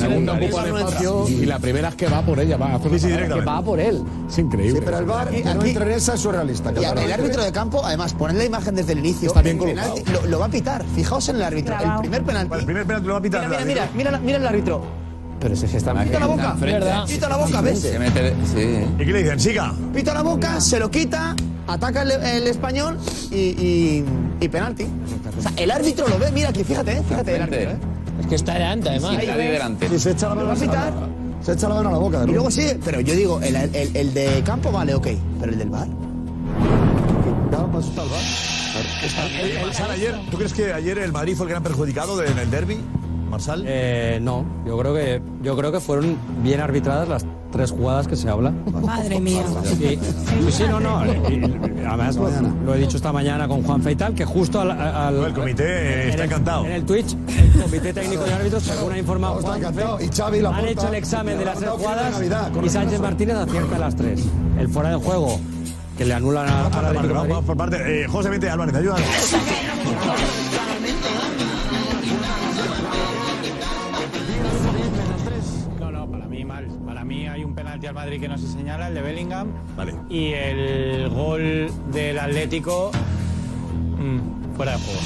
[1.30, 3.49] y la primera es que va por ella, va a hacer Sí, sí, una- directamente.
[3.51, 4.03] Va por él.
[4.30, 4.80] Es increíble.
[4.80, 6.74] Sí, pero el que no Aquí- entre en esa es surrealista.
[6.74, 9.28] que Y el VAR el árbitro de campo, además, poned la imagen desde el inicio.
[9.30, 9.93] Está bien el colocado.
[9.95, 10.86] penalti lo, lo va a pitar.
[10.95, 11.76] Fijaos en el árbitro.
[11.80, 12.53] El primer penalti.
[12.59, 13.47] El primer penalti lo va a pitar.
[13.49, 14.82] Mira, mira, mira, mira, mira el árbitro.
[15.39, 16.55] Pero si es que está Pita la boca.
[16.57, 17.05] ¿Verdad?
[17.05, 17.80] Pita la boca, ¿ves?
[17.80, 18.86] Se mete, sí.
[18.97, 19.39] ¿Y qué le dicen?
[19.39, 19.74] Siga.
[19.93, 21.36] Pita la boca, se lo quita,
[21.67, 22.97] ataca el, el español
[23.30, 24.05] y, y,
[24.39, 24.86] y penalti.
[25.38, 27.78] O sea, el árbitro lo ve, mira aquí, fíjate, eh, fíjate el árbitro, ¿eh?
[28.20, 29.18] Es que está delante, además.
[29.20, 29.89] Está ahí delante.
[29.89, 30.93] Sí, se echa la mano a pitar.
[31.41, 32.20] Se echa la mano a la boca.
[32.22, 35.07] de Y luego sigue, pero yo digo, el, el, el de campo vale, ok,
[35.39, 35.88] pero el del bar.
[37.49, 39.43] Claro, para eso está el VAR.
[39.43, 42.39] Oye, Marsal, ayer, ¿tú crees que ayer el Madrid fue el gran perjudicado de- en
[42.39, 42.78] el derby?
[43.30, 43.64] Marsal.
[43.68, 48.16] Eh, no, yo creo que yo creo que fueron bien arbitradas las tres jugadas que
[48.18, 48.51] se habla.
[48.82, 49.43] Madre mía.
[49.64, 50.97] Sí, sí, sí, no, no.
[50.99, 52.30] además lo,
[52.66, 56.04] lo he dicho esta mañana con Juan Feital, que justo al, al- No, el comité,
[56.04, 56.66] en está el- encantado.
[56.66, 59.97] En el Twitch, el comité técnico de árbitros, según ha informado Está Juan encantado.
[59.99, 62.22] Fe, Y Xavi han Laporta, hecho el examen de las tres jugadas
[62.64, 62.99] y Sánchez.
[62.99, 64.24] Martínez acierta las tres.
[64.60, 65.39] El fuera de juego
[65.97, 67.78] que le anulan a, a la vamos por parte.
[68.04, 69.06] Eh, José Vente Álvarez, ayúdanos.
[77.84, 79.47] penalti al Madrid que no se señala, el de Bellingham.
[79.75, 79.93] Vale.
[80.09, 82.91] Y el gol del Atlético
[83.97, 84.99] mm, fuera de juego.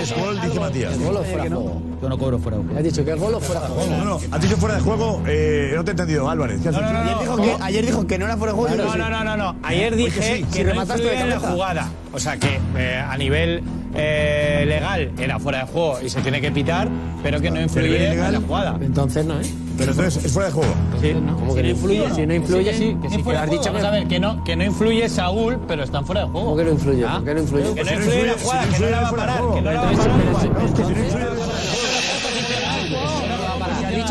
[0.00, 0.92] Es gol, dice Matías.
[0.94, 1.82] ¿El gol o fuera de juego?
[2.00, 2.78] Yo no cobro fuera de juego.
[2.78, 3.96] Has dicho que el gol o fuera de juego.
[3.96, 5.22] No, no, has dicho fuera de juego.
[5.26, 6.60] Eh, no te he entendido, Álvarez.
[6.60, 6.86] ¿Qué has dicho?
[6.86, 8.76] Ayer dijo, que, ayer dijo que no era fuera de juego.
[8.76, 9.56] No, no, no, no, no.
[9.62, 11.52] Ayer dije sí, que si no remataste de influía en la cabeza.
[11.52, 11.90] jugada.
[12.12, 13.62] O sea que eh, a nivel
[13.94, 16.88] eh, legal era fuera de juego y se tiene que pitar,
[17.22, 18.78] pero que no influye en la jugada.
[18.80, 19.46] Entonces no, ¿eh?
[19.82, 20.74] Pero entonces es fuera de juego.
[21.00, 22.14] Sí, ¿Cómo que no influye?
[22.14, 24.20] Si no influye, que sí, que sí, que fuera has dicho que, a ver, que
[24.20, 26.46] no, que no influye Saúl, pero están fuera de juego.
[26.46, 27.04] ¿Cómo que no influye?
[27.04, 27.16] Ah.
[27.16, 27.74] ¿Por qué no influye?
[27.74, 29.90] Que no influye la jugada, que no la va a parar, que no la va
[29.90, 31.91] a parar.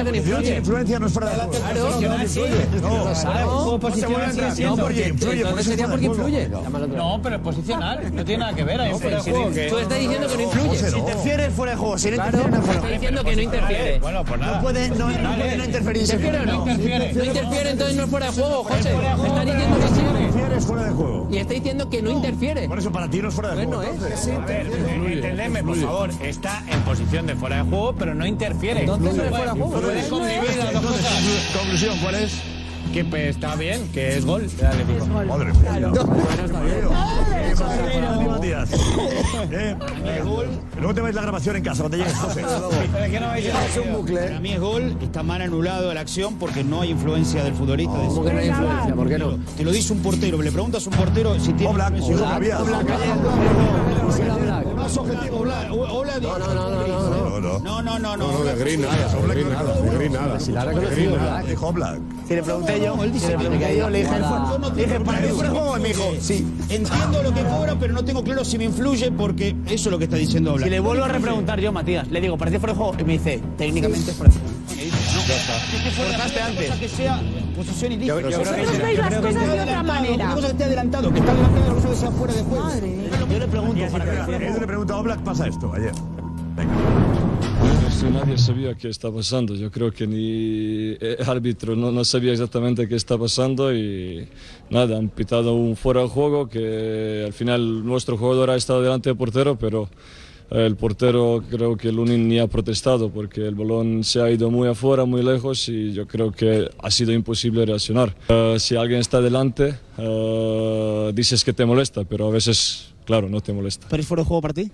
[0.04, 0.58] Que no Influencia, influye.
[0.58, 1.52] influencia no es fuera de juego.
[3.22, 6.50] Claro, No, porque influye, entonces sería porque influye.
[7.24, 8.80] Pero es posicional, no tiene nada que ver.
[9.70, 10.78] Tú estás diciendo que no influye.
[10.90, 12.94] Si interfiere fuera de juego, si no interfiere no es fuera de está juego.
[12.94, 14.00] diciendo que no interfiere.
[14.00, 14.56] Bueno, pues nada.
[14.58, 16.02] No puede no, no, puede no interferir.
[16.02, 16.54] ¿Interfiere o no?
[16.68, 17.14] interfiere.
[17.14, 18.78] No interfiere, entonces no es fuera de juego, José.
[18.78, 20.02] Está diciendo que sí.
[20.62, 21.28] Es fuera de juego.
[21.32, 22.68] Y está diciendo que no interfiere.
[22.68, 23.82] Por eso para ti no es fuera de Pues juego.
[23.82, 24.28] no es.
[24.28, 24.36] entonces.
[24.38, 28.28] A ver, eh, entendedme, por favor, está en posición de fuera de juego, pero no
[28.28, 28.82] interfiere.
[28.82, 29.82] Entonces no es fuera de juego.
[31.58, 32.34] Conclusión, ¿cuál es?
[32.94, 35.06] Que pues, está bien, que es gol del Atlético.
[35.08, 35.92] Madre mía.
[37.94, 38.70] Bueno, Matías.
[39.52, 39.76] Eh,
[40.78, 42.44] Luego te vais la grabación en casa cuando llegues, José.
[42.94, 44.22] ¿Pero qué no vais a Es un bucle.
[44.22, 47.98] Para mí es gol, está mal anulado la acción porque no hay influencia del futbolista.
[47.98, 48.96] de ¿Cómo que no hay influencia?
[48.96, 49.38] ¿Por qué no?
[49.56, 51.72] Te lo dice un portero, le preguntas a un portero si tiene.
[51.72, 51.94] Oblak.
[52.02, 52.60] Oblak, había.
[54.76, 55.72] Más objetivo, Oblak.
[55.72, 56.88] Oblak- No, no, no, no, no.
[56.88, 57.10] No, no.
[57.10, 57.21] No,
[57.64, 58.18] no, no, no.
[58.18, 60.40] No, no, de Green nada, de Green nada, de Green nada.
[60.40, 61.44] Si la reconocido, ¿verdad?
[61.46, 62.00] Dijo Oblak.
[62.28, 64.86] Si le pregunté yo, él dice si le que pregunté yo, le dije, "Fue- le
[64.86, 65.78] dije, ¿para qué de juego?
[65.78, 66.48] Y me dijo, sí.
[66.70, 69.98] Entiendo lo que cobra, pero no tengo claro si me influye porque eso es lo
[69.98, 70.66] que está diciendo Oblak.
[70.66, 72.96] Si le vuelvo a repreguntar yo, Matías, le digo, ¿parece fuera de juego?
[73.00, 74.52] Y me dice, técnicamente es fuera de juego.
[75.98, 76.68] Cortaste antes.
[76.70, 77.20] Cosa que sea
[77.56, 78.22] posición ilícita.
[78.22, 80.26] Yo- yo creo que- Vosotros veis las cosas de otra manera.
[80.26, 82.64] Una cosa que esté adelantado, que está adelantado, cosa que sea fuera de juego.
[82.64, 83.10] Madre mía.
[83.32, 84.06] Yo le pregunto, ¿para
[85.08, 85.92] le a pasa esto, ayer.
[88.02, 92.88] Si nadie sabía qué está pasando, yo creo que ni el árbitro no, sabía exactamente
[92.88, 94.28] qué está pasando y
[94.72, 99.12] nada, han pitado un fuera de juego que al final nuestro jugador ha estado delante
[99.12, 99.88] del portero, pero
[100.50, 104.68] el portero creo que Lunin ni ha protestado porque el balón se ha ido muy
[104.68, 108.16] afuera, muy lejos y yo creo que ha sido imposible reaccionar.
[108.30, 113.42] Eh, si alguien está delante, eh, dices que te molesta, pero a veces, claro, no
[113.42, 113.86] te molesta.
[113.92, 114.72] ¿Pero es fuera de juego para ti?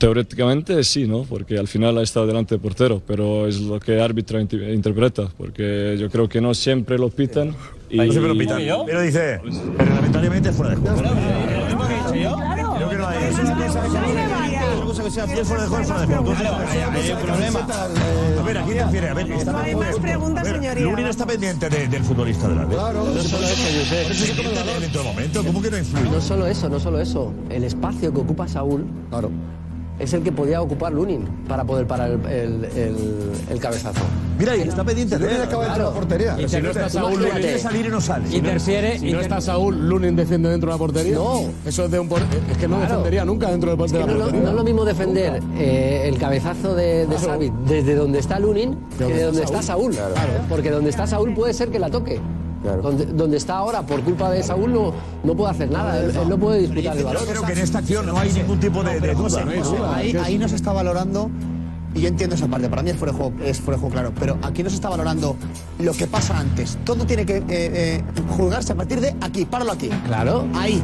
[0.00, 1.24] Teóricamente sí, ¿no?
[1.24, 5.28] Porque al final ha estado delante del portero, pero es lo que el árbitro interpreta,
[5.36, 7.54] porque yo creo que no siempre lo pitan.
[7.90, 7.98] Y...
[7.98, 8.62] No siempre lo pitan.
[8.86, 9.38] Pero dice,
[9.76, 10.96] reglamentariamente es fuera de juego.
[12.76, 13.24] Creo que no hay.
[13.24, 13.54] Es una
[14.86, 16.32] cosa que sea es fuera de juego, es fuera de juego.
[16.92, 17.60] Hay un problema.
[18.40, 19.08] A ver, aquí interfiere.
[19.10, 20.84] A ver, No hay más preguntas, a señoría.
[20.84, 22.74] Lunin está pendiente de- del futbolista delante.
[22.74, 23.04] Claro.
[23.04, 24.02] No solo eso.
[24.02, 25.44] Por eso se comenta en todo momento.
[25.44, 26.10] ¿Cómo que no influye?
[26.10, 27.34] No solo eso, no solo eso.
[27.50, 29.30] El espacio que ocupa Saúl Claro.
[30.00, 34.00] Es el que podía ocupar Lunin para poder parar el, el- el- el cabezazo.
[34.38, 36.36] Mira, y está pendiente Lunin de acaba de entrar a la portería.
[36.48, 37.40] Si no está Saúl, Imagínate.
[37.42, 38.36] Quiere salir y no sale.
[38.36, 38.98] Interfiere.
[38.98, 41.14] Si no está Saúl, Lunin defiende dentro de la portería.
[41.14, 41.42] No.
[41.66, 42.20] Eso es de un por-
[42.50, 42.88] Es que no Claro.
[42.92, 44.42] defendería nunca dentro del- de la No, no- portería.
[44.42, 48.76] no es lo mismo defender eh, el cabezazo de, de Xavi desde donde está Lunin
[48.98, 49.94] que de donde está Saúl.
[50.48, 52.18] Porque donde está Saúl puede ser que la toque.
[52.62, 54.92] Donde, donde está ahora, por culpa de Saúl, no,
[55.24, 55.98] no puede hacer nada.
[55.98, 57.24] Él, él no puede disputar el Yo balón.
[57.26, 59.44] creo que en esta acción no hay ningún tipo de, de duda.
[59.94, 61.30] Ahí, ahí no se está valorando,
[61.94, 63.92] y yo entiendo esa parte, para mí es fuera de juego, es fuera de juego
[63.94, 65.36] claro, pero aquí no se está valorando
[65.78, 66.78] lo que pasa antes.
[66.84, 68.02] Todo tiene que eh, eh,
[68.36, 69.88] juzgarse a partir de aquí, páralo aquí.
[70.06, 70.46] Claro.
[70.54, 70.82] Ahí.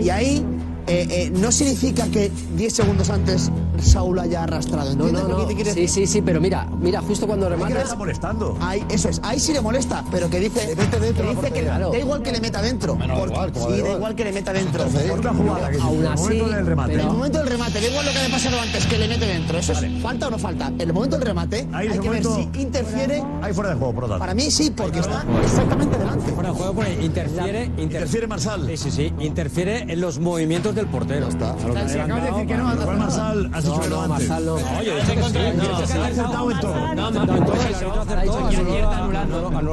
[0.00, 0.44] Y ahí
[0.86, 3.50] eh, eh, no significa que 10 segundos antes
[3.82, 4.94] Saúl haya arrastrado.
[4.96, 5.48] No, ¿Entiendes no, no.
[5.48, 5.88] Sí, decir?
[5.88, 7.82] sí, sí, pero mira, mira, justo cuando ¿Qué le rematas.
[7.84, 8.56] está molestando?
[8.60, 12.22] Ahí, eso es, ahí sí le molesta, pero que dice, que dice que da igual
[12.22, 12.96] que le meta dentro.
[12.98, 14.84] porque- sí, da igual que le meta dentro.
[15.14, 16.94] Otra jugada que Aún en el así, momento del remate.
[16.94, 19.26] En el momento del remate, da igual lo que haya pasado antes, que le mete
[19.26, 19.58] dentro.
[19.58, 20.68] ¿Eso es falta o no falta?
[20.68, 23.22] En el momento del remate, Ahí hay que ver si interfiere.
[23.42, 24.20] Ahí fuera de juego, por lo tanto.
[24.20, 26.32] Para mí sí, porque está exactamente delante.
[26.32, 28.66] Fuera de juego porque interfiere, Interfiere Marsal.
[28.68, 29.12] Sí, sí, sí.
[29.20, 31.28] Interfiere en los movimientos del portero.
[31.28, 31.54] Está.
[31.88, 34.28] Si acabas de decir que no, Igual Marsal has dicho que no, No, antes.
[34.28, 34.54] No.
[34.54, 35.28] Oye, dice que sí.
[35.32, 36.94] Dice que ha acertado en todo.
[36.94, 37.34] No, no, no,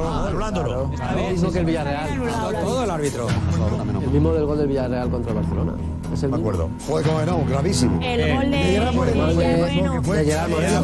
[0.04, 0.90] Ah, Anulándolo.
[1.14, 2.08] Lo mismo que el Villarreal.
[2.62, 3.28] Todo el árbitro.
[3.28, 5.72] El mismo del gol del Villarreal contra el Barcelona.
[6.12, 6.68] Es el Me acuerdo.
[6.86, 7.98] Joder, cómo no, gravísimo.
[8.02, 9.06] El gol de, El gol
[9.36, 10.82] de, de Gerard Moreno.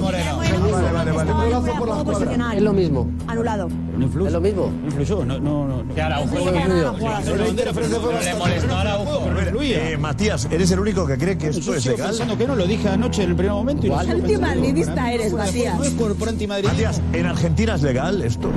[0.72, 1.33] Vale, vale, vale.
[1.33, 2.55] Un golazo por la escuadra.
[2.55, 3.07] Es lo mismo.
[3.26, 3.68] Anulado.
[3.68, 4.26] No influyó.
[4.26, 4.72] Es lo mismo.
[4.81, 5.24] No influyó.
[5.24, 5.95] No, no, no.
[5.95, 9.20] Que Araujo Fue le molestó a Araujo.
[9.61, 12.09] Eh, Matías, eres el único que cree que esto es legal.
[12.09, 13.83] pensando que no, lo dije anoche en el primer momento.
[13.83, 14.14] Pensando.
[14.14, 15.66] Antimadridista eres, fuera de juego.
[15.66, 15.79] Matías.
[15.79, 16.72] No es por, por antimadridismo.
[16.72, 18.49] Matías, ¿en Argentina es legal esto?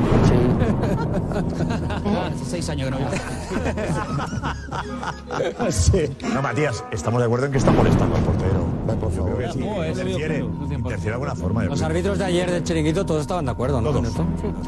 [2.34, 2.98] Hace seis años que no
[5.72, 6.10] Sí.
[6.34, 8.72] No, Matías, estamos de acuerdo en que está molestando al portero.
[9.00, 9.36] Por favor.
[9.36, 11.64] Creo que sí, No, eso interfiere, yo creo, interfiere de alguna forma.
[11.64, 11.90] yo Los creo.
[11.90, 13.90] árbitros de ayer del chiringuito todos estaban de acuerdo, ¿no?
[13.92, 14.14] Todos.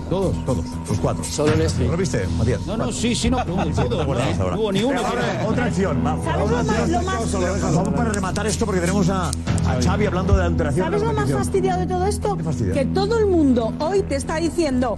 [0.10, 1.24] Todos, todos, los cuatro.
[1.24, 1.86] Solo en este.
[1.88, 2.66] ¿Lo viste, Matías?
[2.66, 3.38] No, no, sí, sí, no.
[3.46, 5.02] Todo, ¿Te acuerdas no, hubo ni uno.
[5.48, 6.04] Otra acción.
[6.04, 10.06] Vamos, ¿Sabes lo más- lo más- Vamos para rematar esto porque tenemos a, a Xavi
[10.06, 10.86] hablando de la alteración.
[10.86, 12.38] ¿Sabes lo más fastidiado de todo esto?
[12.74, 14.98] Que todo el mundo hoy te está diciendo,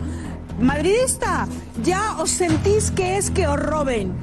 [0.60, 1.48] madridista,
[1.84, 4.14] ya os sentís que es que os roben.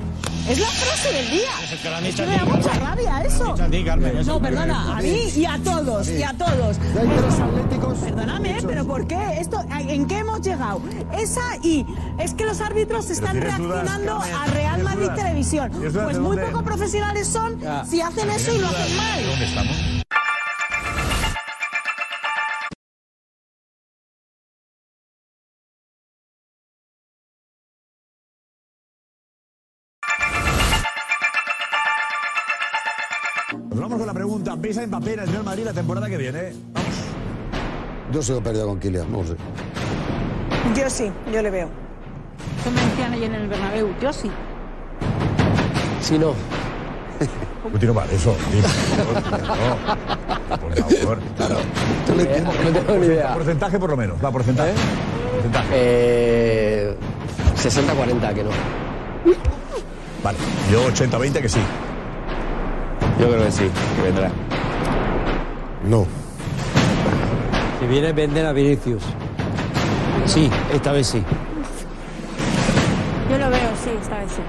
[0.49, 1.51] Es la frase del día.
[1.72, 3.55] Es que me da mucha rabia eso.
[4.26, 6.78] No, perdona, a mí y a todos, y a todos.
[6.78, 7.99] hay tres atléticos.
[7.99, 9.38] Perdóname, pero ¿por qué?
[9.40, 10.80] Esto, ¿En qué hemos llegado?
[11.16, 11.86] Esa y
[12.18, 15.09] es que los árbitros están reaccionando a Real Madrid.
[15.14, 15.70] Televisión.
[15.70, 20.01] ¿Tienes dudas Pues muy poco profesionales son si hacen eso y lo hacen mal.
[34.83, 34.83] Pregunta.
[34.83, 36.53] ¿Veis a Mbappé en el Real Madrid la temporada que viene?
[36.72, 36.91] Vamos.
[38.12, 39.37] Yo sigo perdido con Kylian, no sé.
[40.74, 41.68] Yo sí, yo le veo.
[42.61, 43.95] Eso me decían ayer en el Bernabéu.
[44.01, 44.30] Yo sí.
[46.01, 46.35] Si no.
[47.72, 48.35] Guti, no vale eso.
[50.51, 51.18] No, por favor.
[51.37, 51.57] Claro.
[52.09, 53.35] No tengo ni idea.
[53.35, 54.22] Porcentaje por lo menos.
[54.22, 54.72] Va, porcentaje.
[55.33, 55.68] Porcentaje.
[55.72, 56.97] Eh,
[57.57, 58.51] 60-40, que no.
[60.22, 60.39] Vale.
[60.70, 61.61] Yo 80-20 que sí.
[63.20, 64.30] Yo creo que sí, que vendrá.
[65.85, 66.07] No.
[67.80, 69.03] Si viene, venden a Vinicius.
[70.26, 71.22] Sí, esta vez sí.
[73.30, 74.43] Yo lo veo, sí, esta vez sí.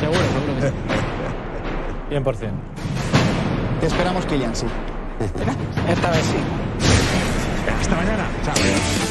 [0.00, 0.74] Seguro, seguro que sí.
[2.46, 2.50] 100%.
[3.80, 4.66] Te esperamos, Kylian, sí.
[5.88, 7.70] esta vez sí.
[7.80, 8.26] Hasta mañana.
[8.44, 9.09] Chao.